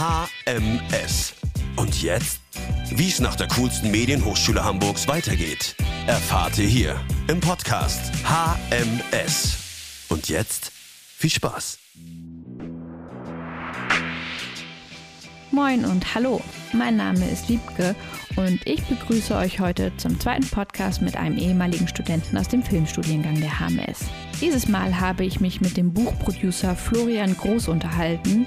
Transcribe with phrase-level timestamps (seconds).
[0.00, 1.34] HMS.
[1.76, 2.40] Und jetzt?
[2.90, 5.76] Wie es nach der coolsten Medienhochschule Hamburgs weitergeht,
[6.06, 9.58] erfahrt ihr hier im Podcast HMS.
[10.08, 11.78] Und jetzt viel Spaß.
[15.50, 16.40] Moin und hallo,
[16.72, 17.94] mein Name ist Wiebke
[18.36, 23.38] und ich begrüße euch heute zum zweiten Podcast mit einem ehemaligen Studenten aus dem Filmstudiengang
[23.38, 24.06] der HMS.
[24.40, 28.46] Dieses Mal habe ich mich mit dem Buchproducer Florian Groß unterhalten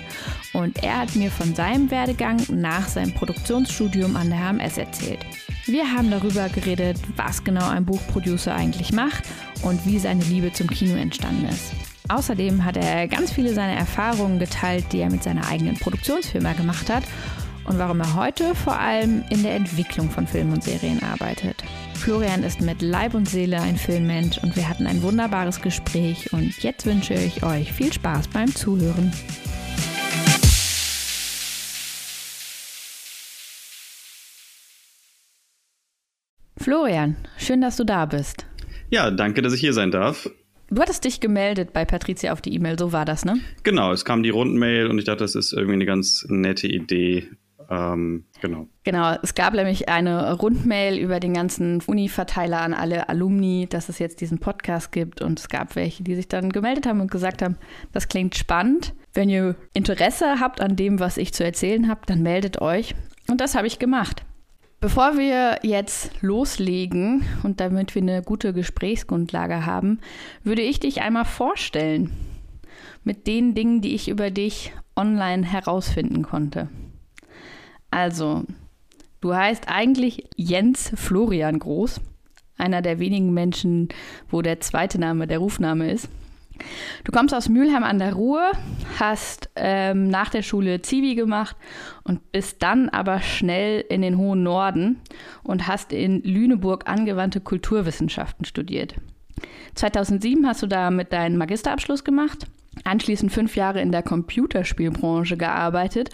[0.54, 5.20] und er hat mir von seinem Werdegang nach seinem Produktionsstudium an der HMS erzählt.
[5.68, 9.24] Wir haben darüber geredet, was genau ein Buchproducer eigentlich macht
[9.62, 11.74] und wie seine Liebe zum Kino entstanden ist.
[12.10, 16.90] Außerdem hat er ganz viele seiner Erfahrungen geteilt, die er mit seiner eigenen Produktionsfirma gemacht
[16.90, 17.04] hat
[17.66, 21.64] und warum er heute vor allem in der Entwicklung von Filmen und Serien arbeitet.
[21.96, 26.62] Florian ist mit Leib und Seele ein Filmmensch und wir hatten ein wunderbares Gespräch und
[26.62, 29.14] jetzt wünsche ich euch viel Spaß beim Zuhören.
[36.58, 38.46] Florian, schön, dass du da bist.
[38.90, 40.30] Ja, danke, dass ich hier sein darf.
[40.70, 43.40] Du hattest dich gemeldet bei Patricia auf die E-Mail, so war das, ne?
[43.64, 47.30] Genau, es kam die Rundmail und ich dachte, das ist irgendwie eine ganz nette Idee.
[47.70, 48.68] Ähm, genau.
[48.84, 54.00] Genau, es gab nämlich eine Rundmail über den ganzen Uni-Verteiler an alle Alumni, dass es
[54.00, 57.42] jetzt diesen Podcast gibt und es gab welche, die sich dann gemeldet haben und gesagt
[57.42, 57.58] haben,
[57.92, 58.94] das klingt spannend.
[59.14, 62.96] Wenn ihr Interesse habt an dem, was ich zu erzählen habe, dann meldet euch.
[63.30, 64.26] Und das habe ich gemacht.
[64.82, 70.00] Bevor wir jetzt loslegen und damit wir eine gute Gesprächsgrundlage haben,
[70.44, 72.12] würde ich dich einmal vorstellen
[73.06, 76.68] mit den Dingen, die ich über dich online herausfinden konnte.
[77.94, 78.44] Also,
[79.22, 82.02] du heißt eigentlich Jens Florian Groß,
[82.58, 83.90] einer der wenigen Menschen,
[84.32, 86.10] wo der zweite Name der Rufname ist.
[87.04, 88.52] Du kommst aus Mülheim an der Ruhr,
[89.00, 91.56] hast ähm, nach der Schule Zivi gemacht
[92.04, 95.00] und bist dann aber schnell in den hohen Norden
[95.44, 98.96] und hast in Lüneburg angewandte Kulturwissenschaften studiert.
[99.76, 102.48] 2007 hast du da mit deinem Magisterabschluss gemacht,
[102.86, 106.10] anschließend fünf Jahre in der Computerspielbranche gearbeitet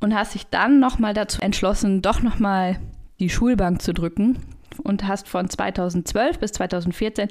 [0.00, 2.78] und hast dich dann nochmal dazu entschlossen, doch nochmal
[3.18, 4.38] die Schulbank zu drücken
[4.82, 7.28] und hast von 2012 bis 2014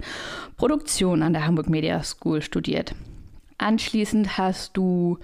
[0.57, 2.95] Produktion an der Hamburg Media School studiert.
[3.57, 5.19] Anschließend hast du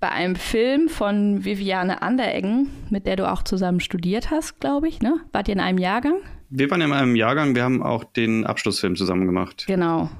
[0.00, 5.00] bei einem Film von Viviane Andereggen, mit der du auch zusammen studiert hast, glaube ich,
[5.00, 5.20] ne?
[5.30, 6.16] Wart ihr in einem Jahrgang?
[6.50, 9.64] Wir waren in einem Jahrgang, wir haben auch den Abschlussfilm zusammen gemacht.
[9.68, 10.10] Genau.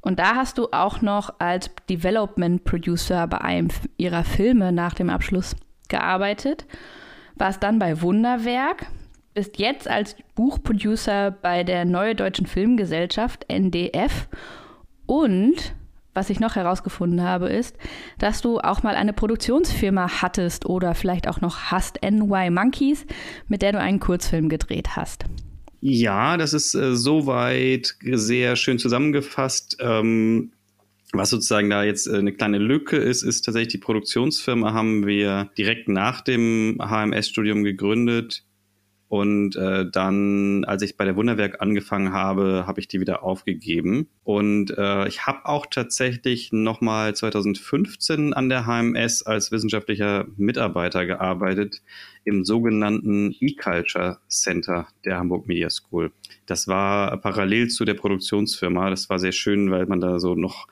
[0.00, 5.10] Und da hast du auch noch als Development Producer bei einem ihrer Filme nach dem
[5.10, 5.56] Abschluss
[5.88, 6.66] gearbeitet.
[7.36, 8.86] Warst dann bei Wunderwerk
[9.38, 14.26] bist jetzt als Buchproducer bei der Neue Deutschen Filmgesellschaft, NDF.
[15.06, 15.76] Und
[16.12, 17.76] was ich noch herausgefunden habe, ist,
[18.18, 23.06] dass du auch mal eine Produktionsfirma hattest oder vielleicht auch noch hast, NY Monkeys,
[23.46, 25.26] mit der du einen Kurzfilm gedreht hast.
[25.80, 29.76] Ja, das ist äh, soweit sehr schön zusammengefasst.
[29.80, 30.50] Ähm,
[31.12, 35.50] was sozusagen da jetzt äh, eine kleine Lücke ist, ist tatsächlich die Produktionsfirma haben wir
[35.56, 38.44] direkt nach dem HMS-Studium gegründet
[39.08, 44.10] und äh, dann, als ich bei der Wunderwerk angefangen habe, habe ich die wieder aufgegeben.
[44.22, 51.80] Und äh, ich habe auch tatsächlich nochmal 2015 an der HMS als wissenschaftlicher Mitarbeiter gearbeitet
[52.28, 56.12] im sogenannten E-Culture Center der Hamburg Media School.
[56.46, 58.90] Das war parallel zu der Produktionsfirma.
[58.90, 60.68] Das war sehr schön, weil man da so noch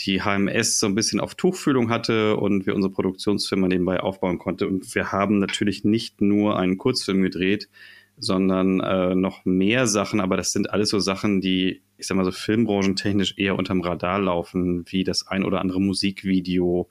[0.00, 4.66] die HMS so ein bisschen auf Tuchfühlung hatte und wir unsere Produktionsfirma nebenbei aufbauen konnte.
[4.66, 7.68] Und wir haben natürlich nicht nur einen Kurzfilm gedreht,
[8.16, 12.24] sondern äh, noch mehr Sachen, aber das sind alles so Sachen, die, ich sag mal
[12.24, 16.88] so filmbranchentechnisch eher unterm Radar laufen, wie das ein oder andere Musikvideo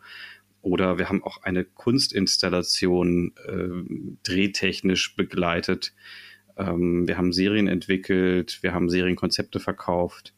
[0.63, 5.93] oder wir haben auch eine Kunstinstallation äh, drehtechnisch begleitet.
[6.57, 10.33] Ähm, wir haben Serien entwickelt, wir haben Serienkonzepte verkauft.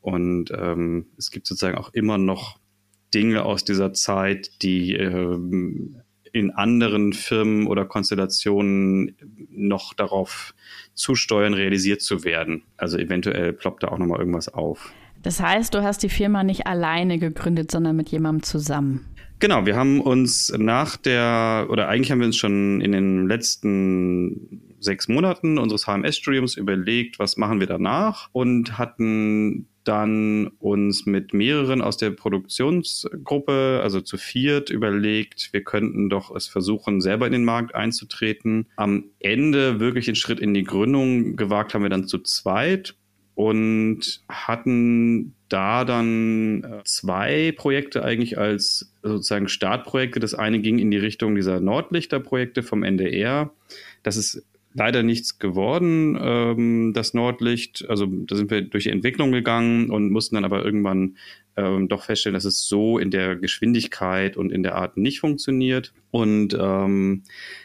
[0.00, 2.58] Und ähm, es gibt sozusagen auch immer noch
[3.14, 6.02] Dinge aus dieser Zeit, die ähm,
[6.32, 9.16] in anderen Firmen oder Konstellationen
[9.50, 10.52] noch darauf
[10.94, 12.64] zusteuern, realisiert zu werden.
[12.76, 14.92] Also eventuell ploppt da auch nochmal irgendwas auf.
[15.22, 19.06] Das heißt, du hast die Firma nicht alleine gegründet, sondern mit jemandem zusammen.
[19.40, 24.74] Genau, wir haben uns nach der, oder eigentlich haben wir uns schon in den letzten
[24.78, 31.80] sechs Monaten unseres HMS-Studiums überlegt, was machen wir danach und hatten dann uns mit mehreren
[31.80, 37.44] aus der Produktionsgruppe, also zu viert, überlegt, wir könnten doch es versuchen, selber in den
[37.44, 38.66] Markt einzutreten.
[38.76, 42.94] Am Ende wirklich den Schritt in die Gründung gewagt haben wir dann zu zweit
[43.34, 50.20] und hatten da dann äh, zwei Projekte eigentlich als sozusagen Startprojekte.
[50.20, 53.50] Das eine ging in die Richtung dieser Nordlichter-Projekte vom NDR.
[54.02, 54.42] Das ist
[54.74, 57.86] leider nichts geworden, ähm, das Nordlicht.
[57.88, 61.16] Also da sind wir durch die Entwicklung gegangen und mussten dann aber irgendwann
[61.56, 65.92] ähm, doch feststellen, dass es so in der Geschwindigkeit und in der Art nicht funktioniert.
[66.10, 67.24] Und ähm,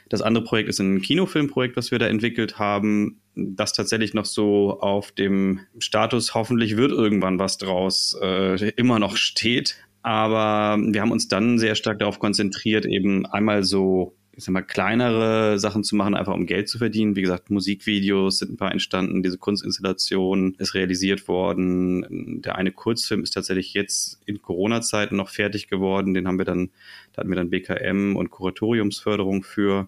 [0.09, 4.79] das andere Projekt ist ein Kinofilmprojekt, was wir da entwickelt haben, das tatsächlich noch so
[4.79, 9.77] auf dem Status, hoffentlich wird irgendwann was draus, äh, immer noch steht.
[10.03, 14.61] Aber wir haben uns dann sehr stark darauf konzentriert, eben einmal so ich sag mal,
[14.61, 17.15] kleinere Sachen zu machen, einfach um Geld zu verdienen.
[17.15, 22.41] Wie gesagt, Musikvideos sind ein paar entstanden, diese Kunstinstallation ist realisiert worden.
[22.41, 26.13] Der eine Kurzfilm ist tatsächlich jetzt in Corona-Zeiten noch fertig geworden.
[26.13, 26.71] Den haben wir dann,
[27.13, 29.87] da hatten wir dann BKM und Kuratoriumsförderung für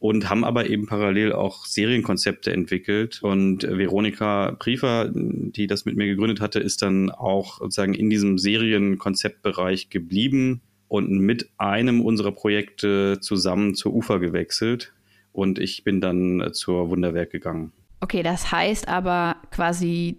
[0.00, 3.20] und haben aber eben parallel auch Serienkonzepte entwickelt.
[3.22, 8.38] Und Veronika Priefer, die das mit mir gegründet hatte, ist dann auch sozusagen in diesem
[8.38, 14.92] Serienkonzeptbereich geblieben und mit einem unserer Projekte zusammen zur Ufer gewechselt.
[15.32, 17.72] Und ich bin dann zur Wunderwerk gegangen.
[18.00, 20.16] Okay, das heißt aber quasi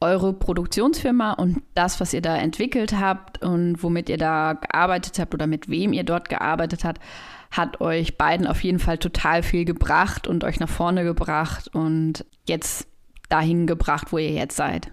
[0.00, 5.34] eure Produktionsfirma und das, was ihr da entwickelt habt und womit ihr da gearbeitet habt
[5.34, 7.02] oder mit wem ihr dort gearbeitet habt,
[7.50, 12.24] hat euch beiden auf jeden Fall total viel gebracht und euch nach vorne gebracht und
[12.46, 12.86] jetzt
[13.28, 14.90] dahin gebracht, wo ihr jetzt seid.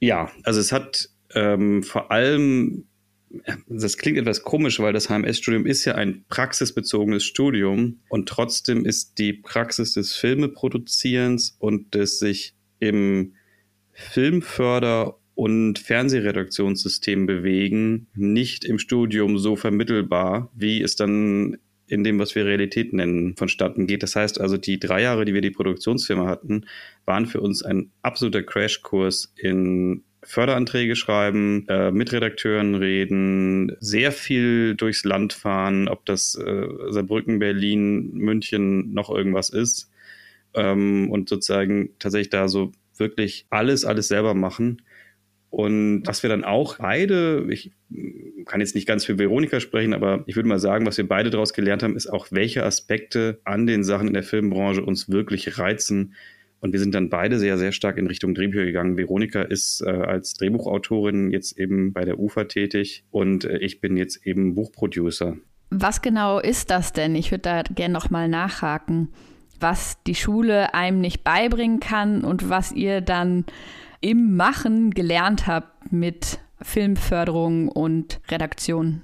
[0.00, 2.86] Ja, also es hat ähm, vor allem
[3.66, 9.18] das klingt etwas komisch, weil das HMS-Studium ist ja ein praxisbezogenes Studium und trotzdem ist
[9.18, 13.34] die Praxis des Filmeproduzierens und des sich im
[13.92, 22.34] Filmförder- und Fernsehredaktionssystem bewegen nicht im Studium so vermittelbar, wie es dann in dem, was
[22.34, 24.02] wir Realität nennen, vonstatten geht.
[24.02, 26.66] Das heißt also, die drei Jahre, die wir die Produktionsfirma hatten,
[27.04, 34.74] waren für uns ein absoluter Crashkurs in Förderanträge schreiben, äh, mit Redakteuren reden, sehr viel
[34.76, 39.90] durchs Land fahren, ob das äh, Saarbrücken, Berlin, München noch irgendwas ist.
[40.54, 44.82] Ähm, und sozusagen tatsächlich da so wirklich alles, alles selber machen.
[45.50, 47.72] Und was wir dann auch beide, ich
[48.46, 51.28] kann jetzt nicht ganz für Veronika sprechen, aber ich würde mal sagen, was wir beide
[51.28, 55.58] daraus gelernt haben, ist auch, welche Aspekte an den Sachen in der Filmbranche uns wirklich
[55.58, 56.14] reizen
[56.62, 58.96] und wir sind dann beide sehr, sehr stark in Richtung Drehbücher gegangen.
[58.96, 63.96] Veronika ist äh, als Drehbuchautorin jetzt eben bei der UFA tätig und äh, ich bin
[63.96, 65.36] jetzt eben Buchproducer.
[65.70, 67.16] Was genau ist das denn?
[67.16, 69.08] Ich würde da gerne nochmal nachhaken,
[69.58, 73.44] was die Schule einem nicht beibringen kann und was ihr dann
[74.00, 79.02] im Machen gelernt habt mit Filmförderung und Redaktion.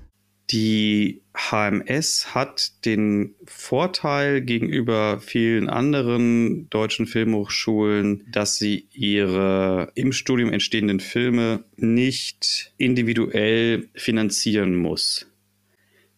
[0.51, 10.51] Die HMS hat den Vorteil gegenüber vielen anderen deutschen Filmhochschulen, dass sie ihre im Studium
[10.51, 15.27] entstehenden Filme nicht individuell finanzieren muss.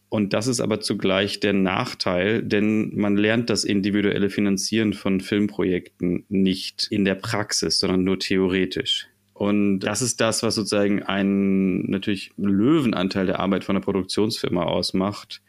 [0.08, 6.24] Und das ist aber zugleich der Nachteil, denn man lernt das individuelle Finanzieren von Filmprojekten
[6.28, 9.06] nicht in der Praxis, sondern nur theoretisch.
[9.40, 15.40] Und das ist das, was sozusagen einen natürlich Löwenanteil der Arbeit von einer Produktionsfirma ausmacht.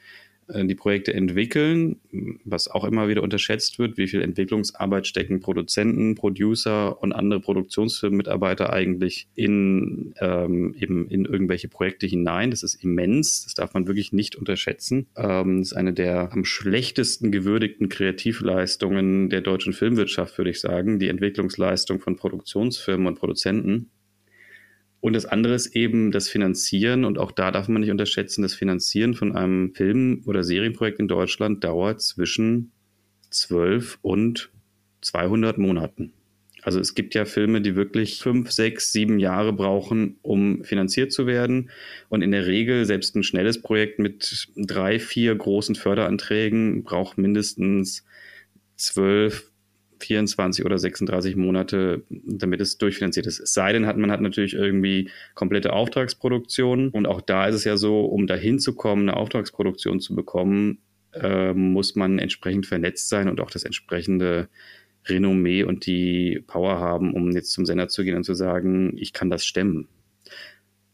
[0.53, 1.97] Äh, die Projekte entwickeln,
[2.43, 8.71] was auch immer wieder unterschätzt wird, wie viel Entwicklungsarbeit stecken Produzenten, Producer und andere Produktionsfirmenmitarbeiter
[8.71, 12.51] eigentlich in, ähm, eben in irgendwelche Projekte hinein.
[12.51, 15.07] Das ist immens, das darf man wirklich nicht unterschätzen.
[15.15, 20.99] Ähm, das ist eine der am schlechtesten gewürdigten Kreativleistungen der deutschen Filmwirtschaft, würde ich sagen,
[20.99, 23.89] die Entwicklungsleistung von Produktionsfirmen und Produzenten.
[25.01, 27.05] Und das andere ist eben das Finanzieren.
[27.05, 31.07] Und auch da darf man nicht unterschätzen, das Finanzieren von einem Film- oder Serienprojekt in
[31.07, 32.71] Deutschland dauert zwischen
[33.31, 34.51] 12 und
[35.01, 36.13] 200 Monaten.
[36.61, 41.25] Also es gibt ja Filme, die wirklich fünf, sechs, sieben Jahre brauchen, um finanziert zu
[41.25, 41.71] werden.
[42.09, 48.05] Und in der Regel, selbst ein schnelles Projekt mit drei, vier großen Förderanträgen braucht mindestens
[48.75, 49.50] zwölf
[50.01, 53.39] 24 oder 36 Monate, damit es durchfinanziert ist.
[53.39, 56.89] Es sei denn, hat, man hat natürlich irgendwie komplette Auftragsproduktion.
[56.89, 60.79] Und auch da ist es ja so, um dahin zu kommen, eine Auftragsproduktion zu bekommen,
[61.13, 64.49] äh, muss man entsprechend vernetzt sein und auch das entsprechende
[65.05, 69.13] Renommee und die Power haben, um jetzt zum Sender zu gehen und zu sagen, ich
[69.13, 69.87] kann das stemmen.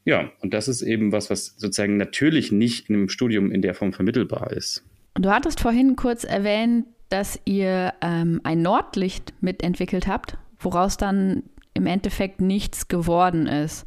[0.06, 3.74] Ja, und das ist eben was, was sozusagen natürlich nicht in einem Studium in der
[3.74, 4.86] Form vermittelbar ist.
[5.16, 11.86] Du hattest vorhin kurz erwähnt, dass ihr ähm, ein Nordlicht mitentwickelt habt, woraus dann im
[11.86, 13.86] Endeffekt nichts geworden ist.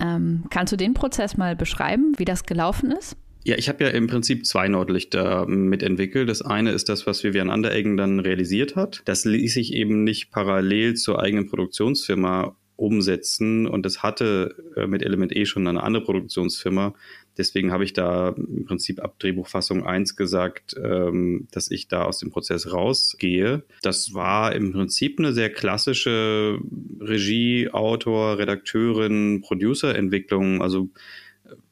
[0.00, 3.16] Ähm, kannst du den Prozess mal beschreiben, wie das gelaufen ist?
[3.46, 6.30] Ja, ich habe ja im Prinzip zwei Nordlichter mitentwickelt.
[6.30, 9.02] Das eine ist das, was Vivian Andereggen dann realisiert hat.
[9.04, 15.02] Das ließ sich eben nicht parallel zur eigenen Produktionsfirma umsetzen und das hatte äh, mit
[15.02, 16.94] Element E schon eine andere Produktionsfirma.
[17.36, 22.18] Deswegen habe ich da im Prinzip ab Drehbuchfassung 1 gesagt, ähm, dass ich da aus
[22.18, 23.64] dem Prozess rausgehe.
[23.82, 26.58] Das war im Prinzip eine sehr klassische
[27.00, 30.62] Regie, Autor, Redakteurin, Producer-Entwicklung.
[30.62, 30.90] Also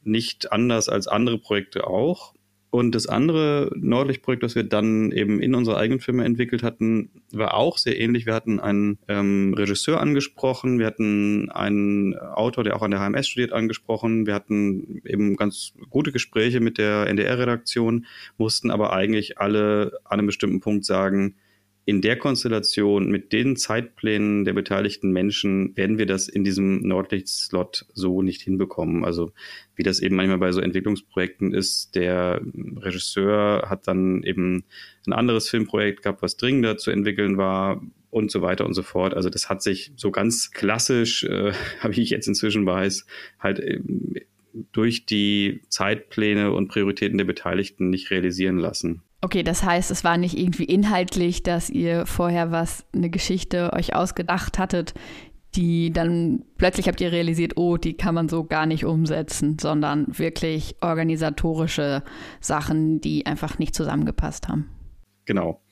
[0.04, 2.34] nicht anders als andere Projekte auch.
[2.72, 7.52] Und das andere Nordlicht-Projekt, das wir dann eben in unserer eigenen Firma entwickelt hatten, war
[7.52, 8.24] auch sehr ähnlich.
[8.24, 13.28] Wir hatten einen ähm, Regisseur angesprochen, wir hatten einen Autor, der auch an der HMS
[13.28, 14.26] studiert, angesprochen.
[14.26, 18.06] Wir hatten eben ganz gute Gespräche mit der NDR-Redaktion,
[18.38, 21.34] mussten aber eigentlich alle an einem bestimmten Punkt sagen,
[21.84, 27.86] in der Konstellation mit den Zeitplänen der beteiligten Menschen werden wir das in diesem Nordlicht-Slot
[27.92, 29.04] so nicht hinbekommen.
[29.04, 29.32] Also
[29.74, 32.40] wie das eben manchmal bei so Entwicklungsprojekten ist, der
[32.76, 34.64] Regisseur hat dann eben
[35.06, 39.14] ein anderes Filmprojekt gehabt, was dringender zu entwickeln war und so weiter und so fort.
[39.14, 41.52] Also das hat sich so ganz klassisch, äh,
[41.88, 43.06] wie ich jetzt inzwischen weiß,
[43.40, 43.80] halt äh,
[44.70, 49.02] durch die Zeitpläne und Prioritäten der Beteiligten nicht realisieren lassen.
[49.24, 53.94] Okay, das heißt, es war nicht irgendwie inhaltlich, dass ihr vorher was, eine Geschichte euch
[53.94, 54.94] ausgedacht hattet,
[55.54, 60.06] die dann plötzlich habt ihr realisiert, oh, die kann man so gar nicht umsetzen, sondern
[60.18, 62.02] wirklich organisatorische
[62.40, 64.68] Sachen, die einfach nicht zusammengepasst haben.
[65.24, 65.62] Genau.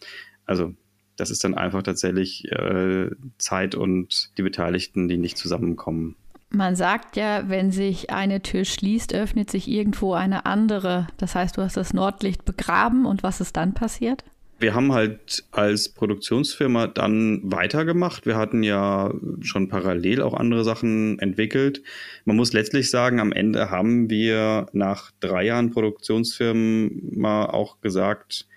[0.45, 0.75] Also
[1.16, 6.14] das ist dann einfach tatsächlich äh, Zeit und die Beteiligten, die nicht zusammenkommen.
[6.52, 11.07] Man sagt ja, wenn sich eine Tür schließt, öffnet sich irgendwo eine andere.
[11.16, 14.25] Das heißt, du hast das Nordlicht begraben und was ist dann passiert?
[14.59, 18.26] Wir haben halt als Produktionsfirma dann weitergemacht.
[18.26, 21.83] Wir hatten ja schon parallel auch andere Sachen entwickelt.
[22.26, 28.49] Man muss letztlich sagen, am Ende haben wir nach drei Jahren Produktionsfirma auch gesagt,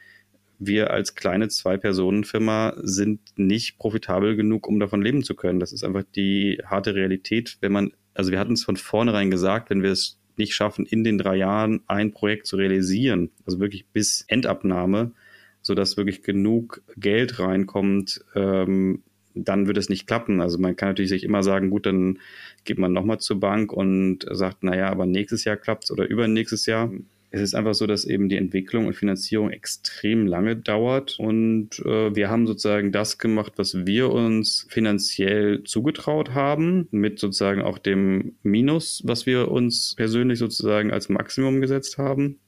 [0.65, 5.60] wir als kleine Zwei-Personen-Firma sind nicht profitabel genug, um davon leben zu können.
[5.60, 7.58] Das ist einfach die harte Realität.
[7.62, 11.03] Wenn man, also wir hatten es von vornherein gesagt, wenn wir es nicht schaffen, in
[11.03, 15.12] den drei Jahren ein Projekt zu realisieren, also wirklich bis Endabnahme,
[15.62, 19.03] sodass wirklich genug Geld reinkommt, ähm,
[19.36, 20.41] dann wird es nicht klappen.
[20.41, 22.20] Also man kann natürlich sich immer sagen, gut, dann
[22.65, 26.65] geht man nochmal zur Bank und sagt, naja, aber nächstes Jahr klappt es oder übernächstes
[26.65, 26.91] Jahr
[27.34, 31.18] es ist einfach so, dass eben die Entwicklung und Finanzierung extrem lange dauert.
[31.18, 37.63] Und äh, wir haben sozusagen das gemacht, was wir uns finanziell zugetraut haben, mit sozusagen
[37.63, 42.40] auch dem Minus, was wir uns persönlich sozusagen als Maximum gesetzt haben.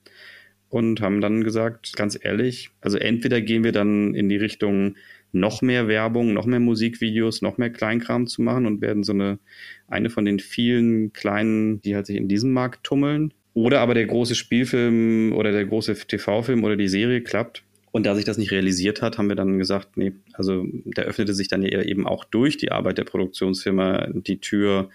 [0.69, 4.97] Und haben dann gesagt, ganz ehrlich, also entweder gehen wir dann in die Richtung
[5.31, 9.39] noch mehr Werbung, noch mehr Musikvideos, noch mehr Kleinkram zu machen und werden so eine,
[9.87, 13.33] eine von den vielen kleinen, die halt sich in diesem Markt tummeln.
[13.55, 17.63] Oder aber der große Spielfilm oder der große TV-Film oder die Serie klappt.
[17.91, 21.33] Und da sich das nicht realisiert hat, haben wir dann gesagt, nee, also da öffnete
[21.33, 24.89] sich dann ja eben auch durch die Arbeit der Produktionsfirma die Tür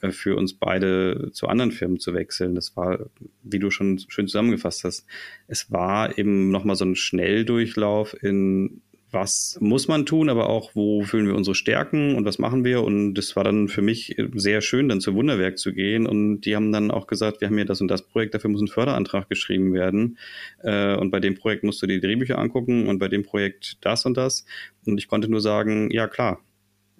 [0.00, 2.56] äh, für uns beide zu anderen Firmen zu wechseln.
[2.56, 2.98] Das war,
[3.44, 5.06] wie du schon schön zusammengefasst hast,
[5.46, 8.80] es war eben nochmal so ein Schnelldurchlauf in
[9.12, 12.82] was muss man tun, aber auch, wo fühlen wir unsere Stärken und was machen wir.
[12.82, 16.06] Und das war dann für mich sehr schön, dann zum Wunderwerk zu gehen.
[16.06, 18.60] Und die haben dann auch gesagt, wir haben hier das und das Projekt, dafür muss
[18.60, 20.18] ein Förderantrag geschrieben werden.
[20.62, 24.06] Äh, und bei dem Projekt musst du die Drehbücher angucken und bei dem Projekt das
[24.06, 24.44] und das.
[24.86, 26.40] Und ich konnte nur sagen, ja klar.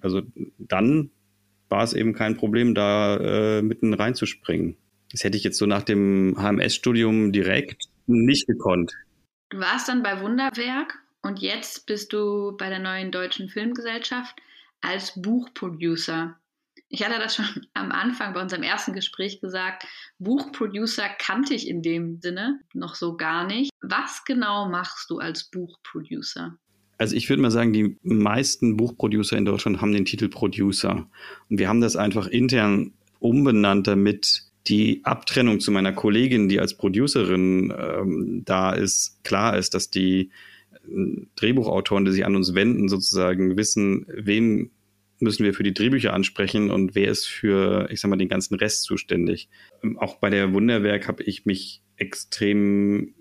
[0.00, 0.22] Also
[0.58, 1.10] dann
[1.68, 3.16] war es eben kein Problem, da
[3.58, 4.76] äh, mitten reinzuspringen.
[5.12, 8.92] Das hätte ich jetzt so nach dem HMS-Studium direkt nicht gekonnt.
[9.50, 14.36] Du warst dann bei Wunderwerk und jetzt bist du bei der neuen Deutschen Filmgesellschaft
[14.80, 16.36] als Buchproducer.
[16.88, 19.86] Ich hatte das schon am Anfang bei unserem ersten Gespräch gesagt.
[20.18, 23.70] Buchproducer kannte ich in dem Sinne noch so gar nicht.
[23.82, 26.56] Was genau machst du als Buchproducer?
[26.98, 31.08] Also ich würde mal sagen, die meisten Buchproducer in Deutschland haben den Titel Producer.
[31.48, 36.76] Und wir haben das einfach intern umbenannt, damit die Abtrennung zu meiner Kollegin, die als
[36.76, 40.30] Producerin ähm, da ist, klar ist, dass die
[41.36, 44.70] Drehbuchautoren, die sich an uns wenden, sozusagen wissen, wen
[45.20, 48.54] müssen wir für die Drehbücher ansprechen und wer ist für, ich sag mal, den ganzen
[48.54, 49.48] Rest zuständig.
[49.82, 53.14] Ähm, auch bei der Wunderwerk habe ich mich extrem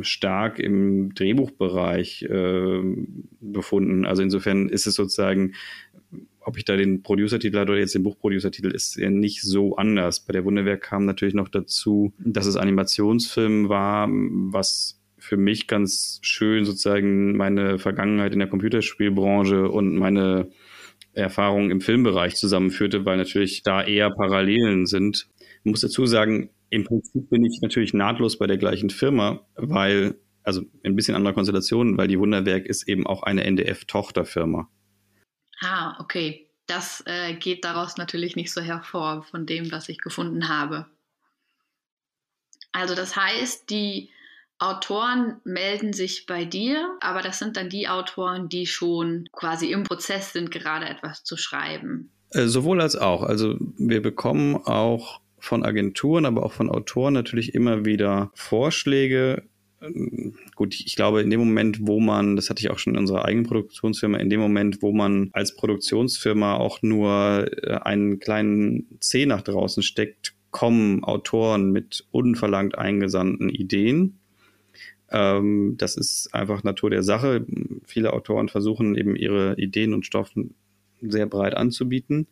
[0.00, 2.82] stark im Drehbuchbereich äh,
[3.40, 4.04] befunden.
[4.04, 5.54] Also insofern ist es sozusagen,
[6.40, 10.20] ob ich da den Producer-Titel hatte oder jetzt den Buchproducer-Titel, ist ja nicht so anders.
[10.20, 16.18] Bei der Wunderwerk kam natürlich noch dazu, dass es Animationsfilm war, was für mich ganz
[16.22, 20.50] schön sozusagen meine Vergangenheit in der Computerspielbranche und meine
[21.14, 25.28] Erfahrungen im Filmbereich zusammenführte, weil natürlich da eher Parallelen sind.
[25.64, 30.18] Ich muss dazu sagen, Im Prinzip bin ich natürlich nahtlos bei der gleichen Firma, weil,
[30.42, 34.68] also ein bisschen anderer Konstellation, weil die Wunderwerk ist eben auch eine NDF-Tochterfirma.
[35.60, 36.50] Ah, okay.
[36.66, 40.86] Das äh, geht daraus natürlich nicht so hervor von dem, was ich gefunden habe.
[42.72, 44.10] Also das heißt, die
[44.58, 49.82] Autoren melden sich bei dir, aber das sind dann die Autoren, die schon quasi im
[49.82, 52.10] Prozess sind, gerade etwas zu schreiben.
[52.30, 53.22] Äh, sowohl als auch.
[53.22, 59.42] Also wir bekommen auch von Agenturen, aber auch von Autoren natürlich immer wieder Vorschläge.
[59.82, 63.00] Ähm, gut, ich glaube, in dem Moment, wo man, das hatte ich auch schon in
[63.00, 68.98] unserer eigenen Produktionsfirma, in dem Moment, wo man als Produktionsfirma auch nur äh, einen kleinen
[69.00, 74.20] C nach draußen steckt, kommen Autoren mit unverlangt eingesandten Ideen.
[75.14, 77.46] Ähm, das ist einfach Natur der Sache.
[77.86, 80.54] Viele Autoren versuchen eben ihre Ideen und Stoffen
[81.00, 82.26] sehr breit anzubieten.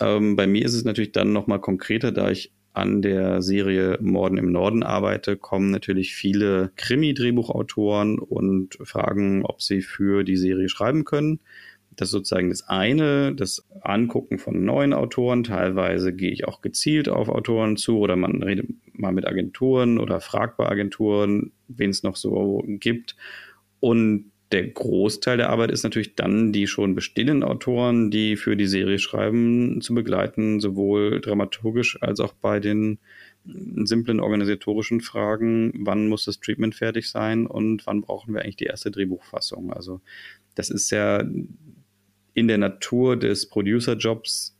[0.00, 4.38] Ähm, bei mir ist es natürlich dann nochmal konkreter, da ich an der Serie Morden
[4.38, 11.04] im Norden arbeite, kommen natürlich viele Krimi-Drehbuchautoren und fragen, ob sie für die Serie schreiben
[11.04, 11.40] können.
[11.98, 15.42] Das ist sozusagen das eine, das Angucken von neuen Autoren.
[15.42, 20.20] Teilweise gehe ich auch gezielt auf Autoren zu oder man redet mal mit Agenturen oder
[20.20, 23.16] fragt bei Agenturen, wen es noch so gibt.
[23.80, 28.68] Und der Großteil der Arbeit ist natürlich dann, die schon bestehenden Autoren, die für die
[28.68, 33.00] Serie schreiben, zu begleiten, sowohl dramaturgisch als auch bei den
[33.44, 38.66] simplen organisatorischen Fragen, wann muss das Treatment fertig sein und wann brauchen wir eigentlich die
[38.66, 39.72] erste Drehbuchfassung.
[39.72, 40.00] Also
[40.54, 41.24] das ist ja
[42.38, 44.56] in der Natur des Producer-Jobs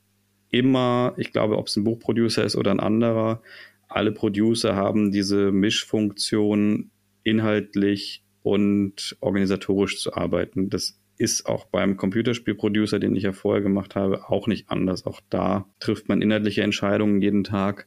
[0.50, 3.40] immer, ich glaube, ob es ein Buchproducer ist oder ein anderer,
[3.86, 6.90] alle Producer haben diese Mischfunktion
[7.22, 10.70] inhaltlich und organisatorisch zu arbeiten.
[10.70, 15.06] Das ist auch beim Computerspielproducer, den ich ja vorher gemacht habe, auch nicht anders.
[15.06, 17.86] Auch da trifft man inhaltliche Entscheidungen jeden Tag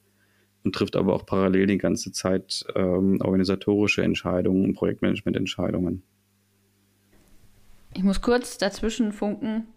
[0.64, 6.04] und trifft aber auch parallel die ganze Zeit ähm, organisatorische Entscheidungen und Projektmanagement-Entscheidungen.
[7.94, 9.68] Ich muss kurz dazwischen funken.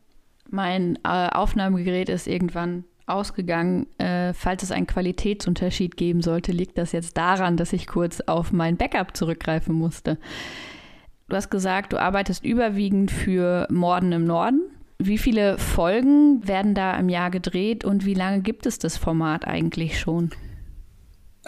[0.51, 3.87] Mein äh, Aufnahmegerät ist irgendwann ausgegangen.
[3.99, 8.53] Äh, falls es einen Qualitätsunterschied geben sollte, liegt das jetzt daran, dass ich kurz auf
[8.53, 10.19] mein Backup zurückgreifen musste.
[11.29, 14.61] Du hast gesagt, du arbeitest überwiegend für Morden im Norden.
[14.99, 19.47] Wie viele Folgen werden da im Jahr gedreht und wie lange gibt es das Format
[19.47, 20.31] eigentlich schon?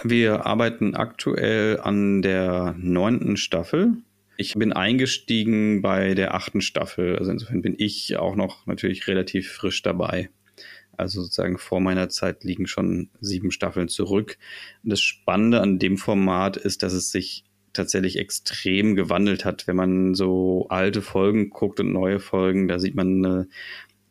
[0.03, 3.97] Wir arbeiten aktuell an der neunten Staffel.
[4.37, 7.17] Ich bin eingestiegen bei der achten Staffel.
[7.19, 10.31] Also insofern bin ich auch noch natürlich relativ frisch dabei.
[10.97, 14.39] Also sozusagen vor meiner Zeit liegen schon sieben Staffeln zurück.
[14.83, 19.67] Das Spannende an dem Format ist, dass es sich tatsächlich extrem gewandelt hat.
[19.67, 23.49] Wenn man so alte Folgen guckt und neue Folgen, da sieht man eine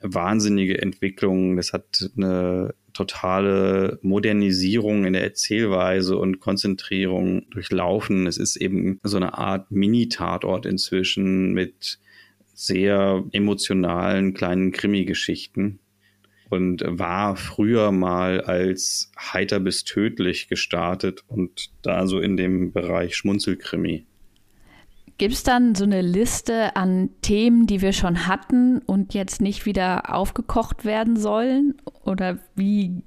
[0.02, 1.56] wahnsinnige Entwicklung.
[1.58, 8.26] Das hat eine totale Modernisierung in der Erzählweise und Konzentrierung durchlaufen.
[8.26, 12.00] Es ist eben so eine Art Mini-Tatort inzwischen mit
[12.54, 15.80] sehr emotionalen kleinen Krimi-Geschichten
[16.50, 23.16] und war früher mal als heiter bis tödlich gestartet und da so in dem Bereich
[23.16, 24.06] Schmunzelkrimi.
[25.18, 29.66] Gibt es dann so eine Liste an Themen, die wir schon hatten und jetzt nicht
[29.66, 31.76] wieder aufgekocht werden sollen?
[32.04, 33.02] Oder wie,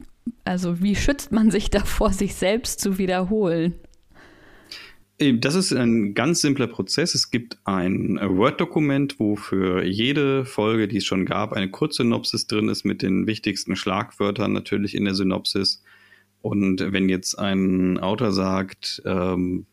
[0.44, 3.74] also wie schützt man sich davor, sich selbst zu wiederholen?
[5.18, 7.14] Das ist ein ganz simpler Prozess.
[7.14, 12.68] Es gibt ein Word-Dokument, wo für jede Folge, die es schon gab, eine Kurzsynopsis drin
[12.68, 15.82] ist mit den wichtigsten Schlagwörtern natürlich in der Synopsis.
[16.40, 19.66] Und wenn jetzt ein Autor sagt, ähm,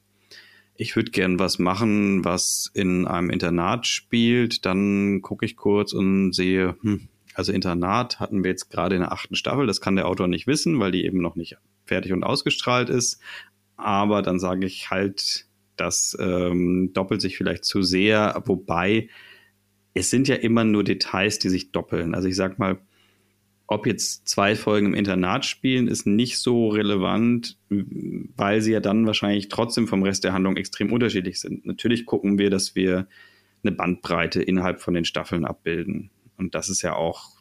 [0.77, 6.33] ich würde gern was machen, was in einem Internat spielt, dann gucke ich kurz und
[6.33, 10.07] sehe, hm, also Internat hatten wir jetzt gerade in der achten Staffel, das kann der
[10.07, 13.19] Autor nicht wissen, weil die eben noch nicht fertig und ausgestrahlt ist.
[13.77, 19.09] Aber dann sage ich halt, das ähm, doppelt sich vielleicht zu sehr, wobei
[19.93, 22.15] es sind ja immer nur Details, die sich doppeln.
[22.15, 22.79] Also ich sag mal,
[23.67, 29.07] ob jetzt zwei Folgen im Internat spielen, ist nicht so relevant, weil sie ja dann
[29.07, 31.65] wahrscheinlich trotzdem vom Rest der Handlung extrem unterschiedlich sind.
[31.65, 33.07] Natürlich gucken wir, dass wir
[33.63, 36.11] eine Bandbreite innerhalb von den Staffeln abbilden.
[36.37, 37.31] Und das ist ja auch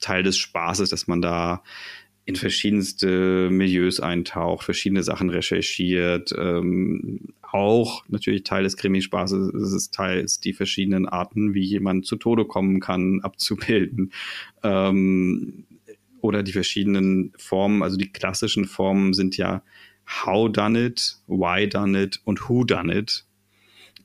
[0.00, 1.62] Teil des Spaßes, dass man da
[2.24, 6.34] in verschiedenste Milieus eintaucht, verschiedene Sachen recherchiert.
[6.36, 12.16] Ähm, auch natürlich Teil des Krimispaßes ist es teils die verschiedenen Arten, wie jemand zu
[12.16, 14.12] Tode kommen kann, abzubilden.
[14.62, 15.64] Ähm,
[16.20, 19.62] oder die verschiedenen Formen, also die klassischen Formen sind ja
[20.24, 23.24] How done it, Why done it und Who done it.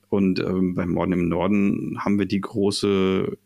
[0.10, 3.38] Und ähm, beim Morden im Norden haben wir die große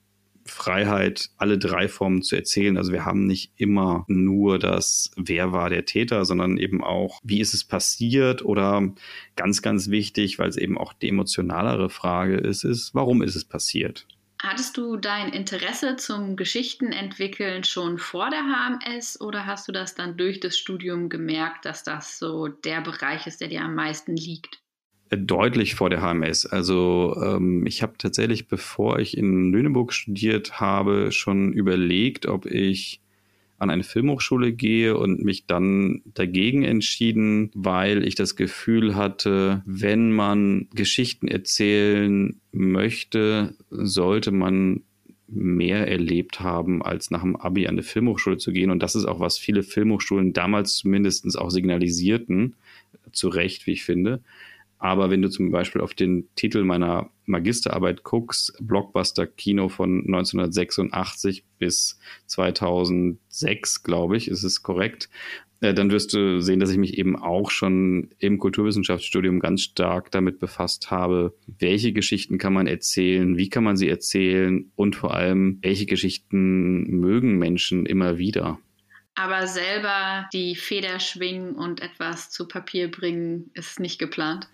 [0.47, 2.77] Freiheit, alle drei Formen zu erzählen.
[2.77, 7.39] Also wir haben nicht immer nur das, wer war der Täter, sondern eben auch, wie
[7.39, 8.93] ist es passiert oder
[9.35, 13.45] ganz, ganz wichtig, weil es eben auch die emotionalere Frage ist, ist, warum ist es
[13.45, 14.07] passiert?
[14.41, 20.15] Hattest du dein Interesse zum Geschichtenentwickeln schon vor der HMS oder hast du das dann
[20.15, 24.61] durch das Studium gemerkt, dass das so der Bereich ist, der dir am meisten liegt?
[25.09, 26.45] Deutlich vor der HMS.
[26.45, 32.99] Also ähm, ich habe tatsächlich, bevor ich in Lüneburg studiert habe, schon überlegt, ob ich
[33.59, 40.11] an eine Filmhochschule gehe und mich dann dagegen entschieden, weil ich das Gefühl hatte, wenn
[40.11, 44.83] man Geschichten erzählen möchte, sollte man
[45.27, 48.71] mehr erlebt haben, als nach dem Abi an eine Filmhochschule zu gehen.
[48.71, 52.55] Und das ist auch, was viele Filmhochschulen damals zumindest auch signalisierten,
[53.11, 54.21] zu Recht, wie ich finde.
[54.79, 61.99] Aber wenn du zum Beispiel auf den Titel meiner Magisterarbeit guckst, Blockbuster-Kino von 1986 bis
[62.27, 65.09] 2006, glaube ich, ist es korrekt,
[65.61, 70.11] äh, dann wirst du sehen, dass ich mich eben auch schon im Kulturwissenschaftsstudium ganz stark
[70.11, 75.15] damit befasst habe, welche Geschichten kann man erzählen, wie kann man sie erzählen und vor
[75.15, 78.59] allem, welche Geschichten mögen Menschen immer wieder.
[79.19, 84.47] Aber selber die Feder schwingen und etwas zu Papier bringen, ist nicht geplant.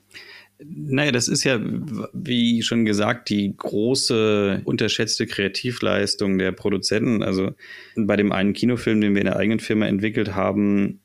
[0.64, 1.60] Naja, das ist ja,
[2.14, 7.24] wie schon gesagt, die große unterschätzte Kreativleistung der Produzenten.
[7.24, 7.52] Also
[7.98, 11.02] bei dem einen Kinofilm, den wir in der eigenen Firma entwickelt haben,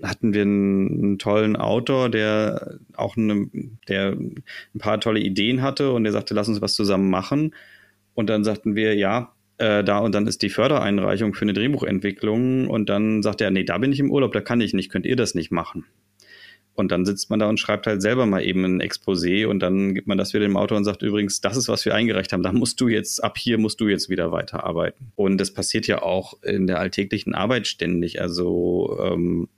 [0.00, 3.50] hatten wir einen, tollen Autor, der auch eine,
[3.88, 7.56] der ein paar tolle Ideen hatte und der sagte, lass uns was zusammen machen.
[8.14, 12.68] Und dann sagten wir, ja, äh, da und dann ist die Fördereinreichung für eine Drehbuchentwicklung
[12.68, 15.06] und dann sagt er, nee, da bin ich im Urlaub, da kann ich nicht, könnt
[15.06, 15.84] ihr das nicht machen.
[16.74, 19.94] Und dann sitzt man da und schreibt halt selber mal eben ein Exposé und dann
[19.94, 22.42] gibt man das wieder dem Autor und sagt übrigens, das ist, was wir eingereicht haben,
[22.42, 25.12] da musst du jetzt, ab hier musst du jetzt wieder weiterarbeiten.
[25.14, 28.22] Und das passiert ja auch in der alltäglichen Arbeit ständig.
[28.22, 29.48] Also ähm,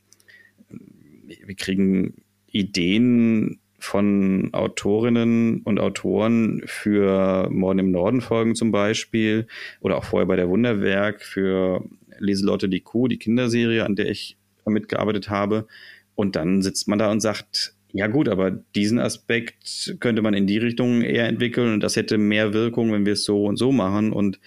[1.45, 9.49] wir kriegen Ideen von Autorinnen und Autoren für Morden im Norden folgen zum Beispiel
[9.81, 11.85] oder auch vorher bei der Wunderwerk für
[12.19, 15.67] Leselotte die Kuh, die Kinderserie, an der ich mitgearbeitet habe.
[16.15, 20.47] Und dann sitzt man da und sagt, ja gut, aber diesen Aspekt könnte man in
[20.47, 23.73] die Richtung eher entwickeln und das hätte mehr Wirkung, wenn wir es so und so
[23.73, 24.13] machen.
[24.13, 24.39] Und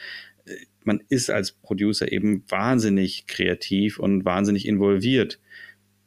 [0.45, 0.53] äh,
[0.85, 5.39] man ist als Producer eben wahnsinnig kreativ und wahnsinnig involviert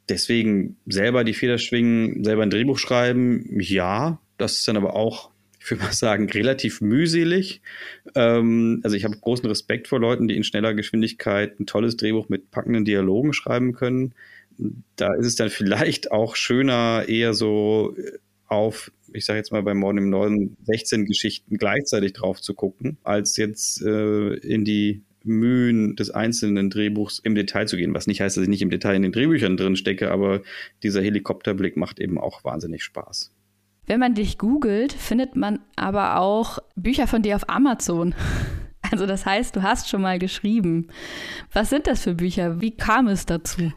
[0.09, 5.29] deswegen selber die Feder schwingen, selber ein Drehbuch schreiben, ja, das ist dann aber auch,
[5.59, 7.61] ich würde mal sagen, relativ mühselig.
[8.15, 12.29] Ähm, also ich habe großen Respekt vor Leuten, die in schneller Geschwindigkeit ein tolles Drehbuch
[12.29, 14.13] mit packenden Dialogen schreiben können.
[14.95, 17.95] Da ist es dann vielleicht auch schöner, eher so
[18.47, 22.97] auf, ich sage jetzt mal bei Morden im Norden, 16 Geschichten gleichzeitig drauf zu gucken,
[23.03, 27.93] als jetzt äh, in die Mühen des einzelnen Drehbuchs im Detail zu gehen.
[27.93, 30.41] Was nicht heißt, dass ich nicht im Detail in den Drehbüchern drin stecke, aber
[30.83, 33.31] dieser Helikopterblick macht eben auch wahnsinnig Spaß.
[33.85, 38.15] Wenn man dich googelt, findet man aber auch Bücher von dir auf Amazon.
[38.91, 40.87] Also das heißt, du hast schon mal geschrieben.
[41.53, 42.59] Was sind das für Bücher?
[42.59, 43.71] Wie kam es dazu?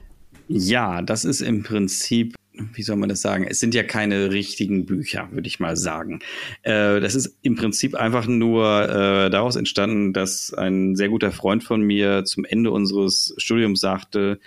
[0.49, 2.35] Ja, das ist im Prinzip
[2.75, 3.47] wie soll man das sagen?
[3.49, 6.21] Es sind ja keine richtigen Bücher, würde ich mal sagen.
[6.63, 11.65] Äh, das ist im Prinzip einfach nur äh, daraus entstanden, dass ein sehr guter Freund
[11.65, 14.39] von mir zum Ende unseres Studiums sagte,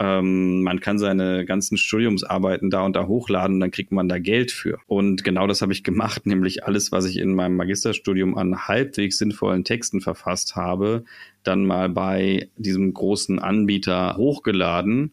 [0.00, 4.50] ähm, man kann seine ganzen Studiumsarbeiten da und da hochladen, dann kriegt man da Geld
[4.50, 4.78] für.
[4.86, 9.18] Und genau das habe ich gemacht, nämlich alles, was ich in meinem Magisterstudium an halbwegs
[9.18, 11.04] sinnvollen Texten verfasst habe,
[11.42, 15.12] dann mal bei diesem großen Anbieter hochgeladen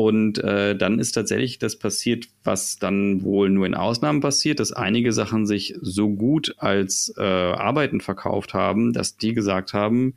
[0.00, 4.72] und äh, dann ist tatsächlich das passiert, was dann wohl nur in Ausnahmen passiert, dass
[4.72, 10.14] einige Sachen sich so gut als äh, Arbeiten verkauft haben, dass die gesagt haben,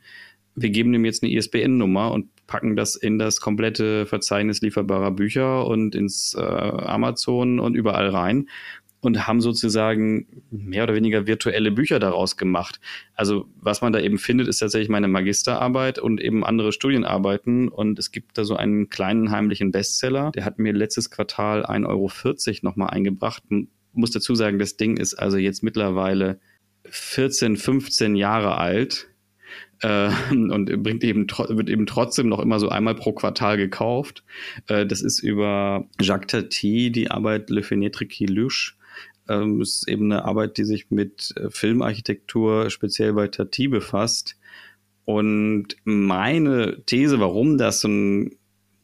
[0.56, 5.66] wir geben dem jetzt eine ISBN-Nummer und packen das in das komplette Verzeichnis lieferbarer Bücher
[5.66, 8.48] und ins äh, Amazon und überall rein
[9.04, 12.80] und haben sozusagen mehr oder weniger virtuelle Bücher daraus gemacht.
[13.14, 17.68] Also was man da eben findet, ist tatsächlich meine Magisterarbeit und eben andere Studienarbeiten.
[17.68, 20.32] Und es gibt da so einen kleinen heimlichen Bestseller.
[20.32, 22.10] Der hat mir letztes Quartal 1,40 Euro
[22.62, 23.42] nochmal eingebracht.
[23.50, 26.40] Ich muss dazu sagen, das Ding ist also jetzt mittlerweile
[26.88, 29.08] 14, 15 Jahre alt
[29.80, 34.24] äh, und bringt eben, wird eben trotzdem noch immer so einmal pro Quartal gekauft.
[34.68, 38.74] Äh, das ist über Jacques Tati, die Arbeit Le Fenêtre qui Luche.
[39.28, 44.36] Ähm, ist eben eine Arbeit, die sich mit äh, Filmarchitektur speziell bei Tati befasst.
[45.04, 48.36] Und meine These, warum das so ein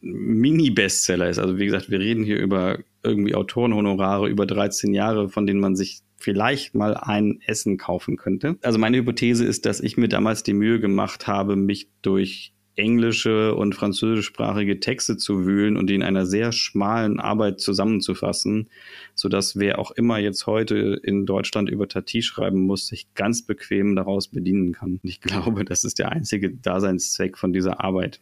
[0.03, 5.47] Mini-Bestseller ist, also wie gesagt, wir reden hier über irgendwie Autorenhonorare über 13 Jahre, von
[5.47, 8.57] denen man sich vielleicht mal ein Essen kaufen könnte.
[8.63, 13.55] Also meine Hypothese ist, dass ich mir damals die Mühe gemacht habe, mich durch englische
[13.55, 18.69] und französischsprachige Texte zu wühlen und die in einer sehr schmalen Arbeit zusammenzufassen,
[19.15, 23.97] sodass wer auch immer jetzt heute in Deutschland über Tati schreiben muss, sich ganz bequem
[23.97, 25.01] daraus bedienen kann.
[25.03, 28.21] Ich glaube, das ist der einzige Daseinszweck von dieser Arbeit.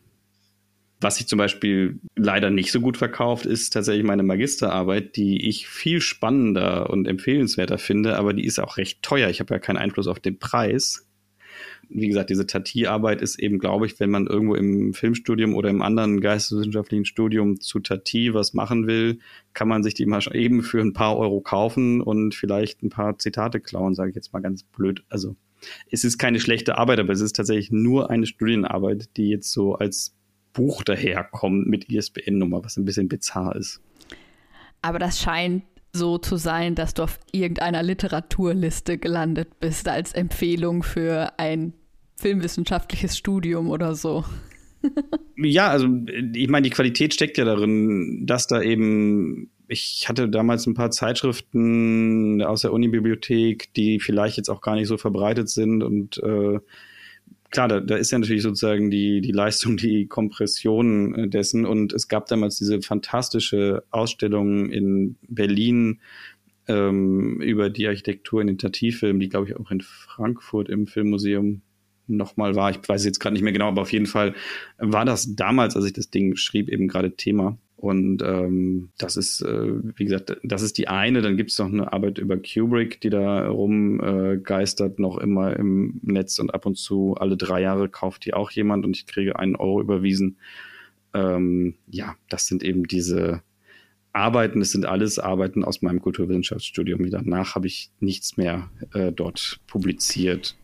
[1.01, 5.69] Was sich zum Beispiel leider nicht so gut verkauft, ist tatsächlich meine Magisterarbeit, die ich
[5.69, 9.29] viel spannender und empfehlenswerter finde, aber die ist auch recht teuer.
[9.29, 11.08] Ich habe ja keinen Einfluss auf den Preis
[11.91, 15.83] wie gesagt, diese Tati-Arbeit ist eben, glaube ich, wenn man irgendwo im Filmstudium oder im
[15.83, 19.19] anderen geisteswissenschaftlichen Studium zu Tati was machen will,
[19.55, 23.19] kann man sich die mal eben für ein paar Euro kaufen und vielleicht ein paar
[23.19, 25.03] Zitate klauen, sage ich jetzt mal ganz blöd.
[25.09, 25.37] Also
[25.91, 29.75] es ist keine schlechte Arbeit, aber es ist tatsächlich nur eine Studienarbeit, die jetzt so
[29.75, 30.15] als
[30.53, 33.81] Buch daherkommt mit ISBN-Nummer, was ein bisschen bizarr ist.
[34.83, 40.83] Aber das scheint so zu sein, dass du auf irgendeiner Literaturliste gelandet bist als Empfehlung
[40.83, 41.73] für ein
[42.19, 44.25] filmwissenschaftliches Studium oder so.
[45.37, 45.89] ja, also
[46.35, 50.91] ich meine, die Qualität steckt ja darin, dass da eben, ich hatte damals ein paar
[50.91, 56.59] Zeitschriften aus der Unibibliothek, die vielleicht jetzt auch gar nicht so verbreitet sind und äh,
[57.51, 61.65] klar, da, da ist ja natürlich sozusagen die, die Leistung, die Kompression äh, dessen.
[61.67, 66.01] Und es gab damals diese fantastische Ausstellung in Berlin
[66.67, 71.63] ähm, über die Architektur in den Tativfilmen, die, glaube ich, auch in Frankfurt im Filmmuseum
[72.09, 72.71] nochmal war.
[72.71, 74.35] Ich weiß jetzt gerade nicht mehr genau, aber auf jeden Fall
[74.79, 77.59] war das damals, als ich das Ding schrieb, eben gerade Thema.
[77.79, 81.23] Und ähm, das ist, äh, wie gesagt, das ist die eine.
[81.23, 86.01] Dann gibt es noch eine Arbeit über Kubrick, die da rumgeistert, äh, noch immer im
[86.03, 89.39] Netz und ab und zu alle drei Jahre kauft die auch jemand und ich kriege
[89.39, 90.39] einen Euro überwiesen.
[91.15, 93.43] Ähm, ja, das sind eben diese
[94.13, 97.09] Arbeiten, das sind alles Arbeiten aus meinem Kulturwissenschaftsstudium.
[97.11, 100.57] Danach habe ich nichts mehr äh, dort publiziert.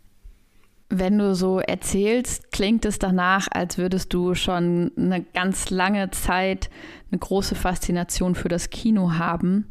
[0.98, 6.70] Wenn du so erzählst, klingt es danach, als würdest du schon eine ganz lange Zeit
[7.10, 9.66] eine große Faszination für das Kino haben.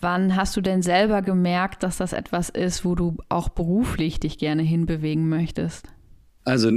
[0.00, 4.36] Wann hast du denn selber gemerkt, dass das etwas ist, wo du auch beruflich dich
[4.36, 5.86] gerne hinbewegen möchtest?
[6.44, 6.70] Also,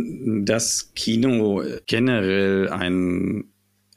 [0.44, 3.46] dass Kino generell ein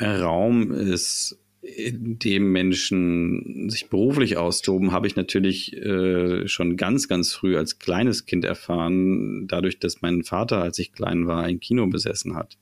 [0.01, 7.57] Raum ist, dem Menschen sich beruflich austoben, habe ich natürlich äh, schon ganz, ganz früh
[7.57, 12.37] als kleines Kind erfahren, dadurch, dass mein Vater, als ich klein war, ein Kino besessen
[12.37, 12.57] hat.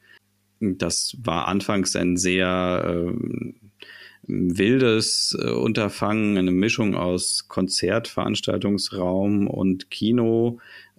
[0.60, 3.52] Das war anfangs ein sehr äh,
[4.26, 10.58] wildes äh, Unterfangen, eine Mischung aus Konzert, Veranstaltungsraum und Kino.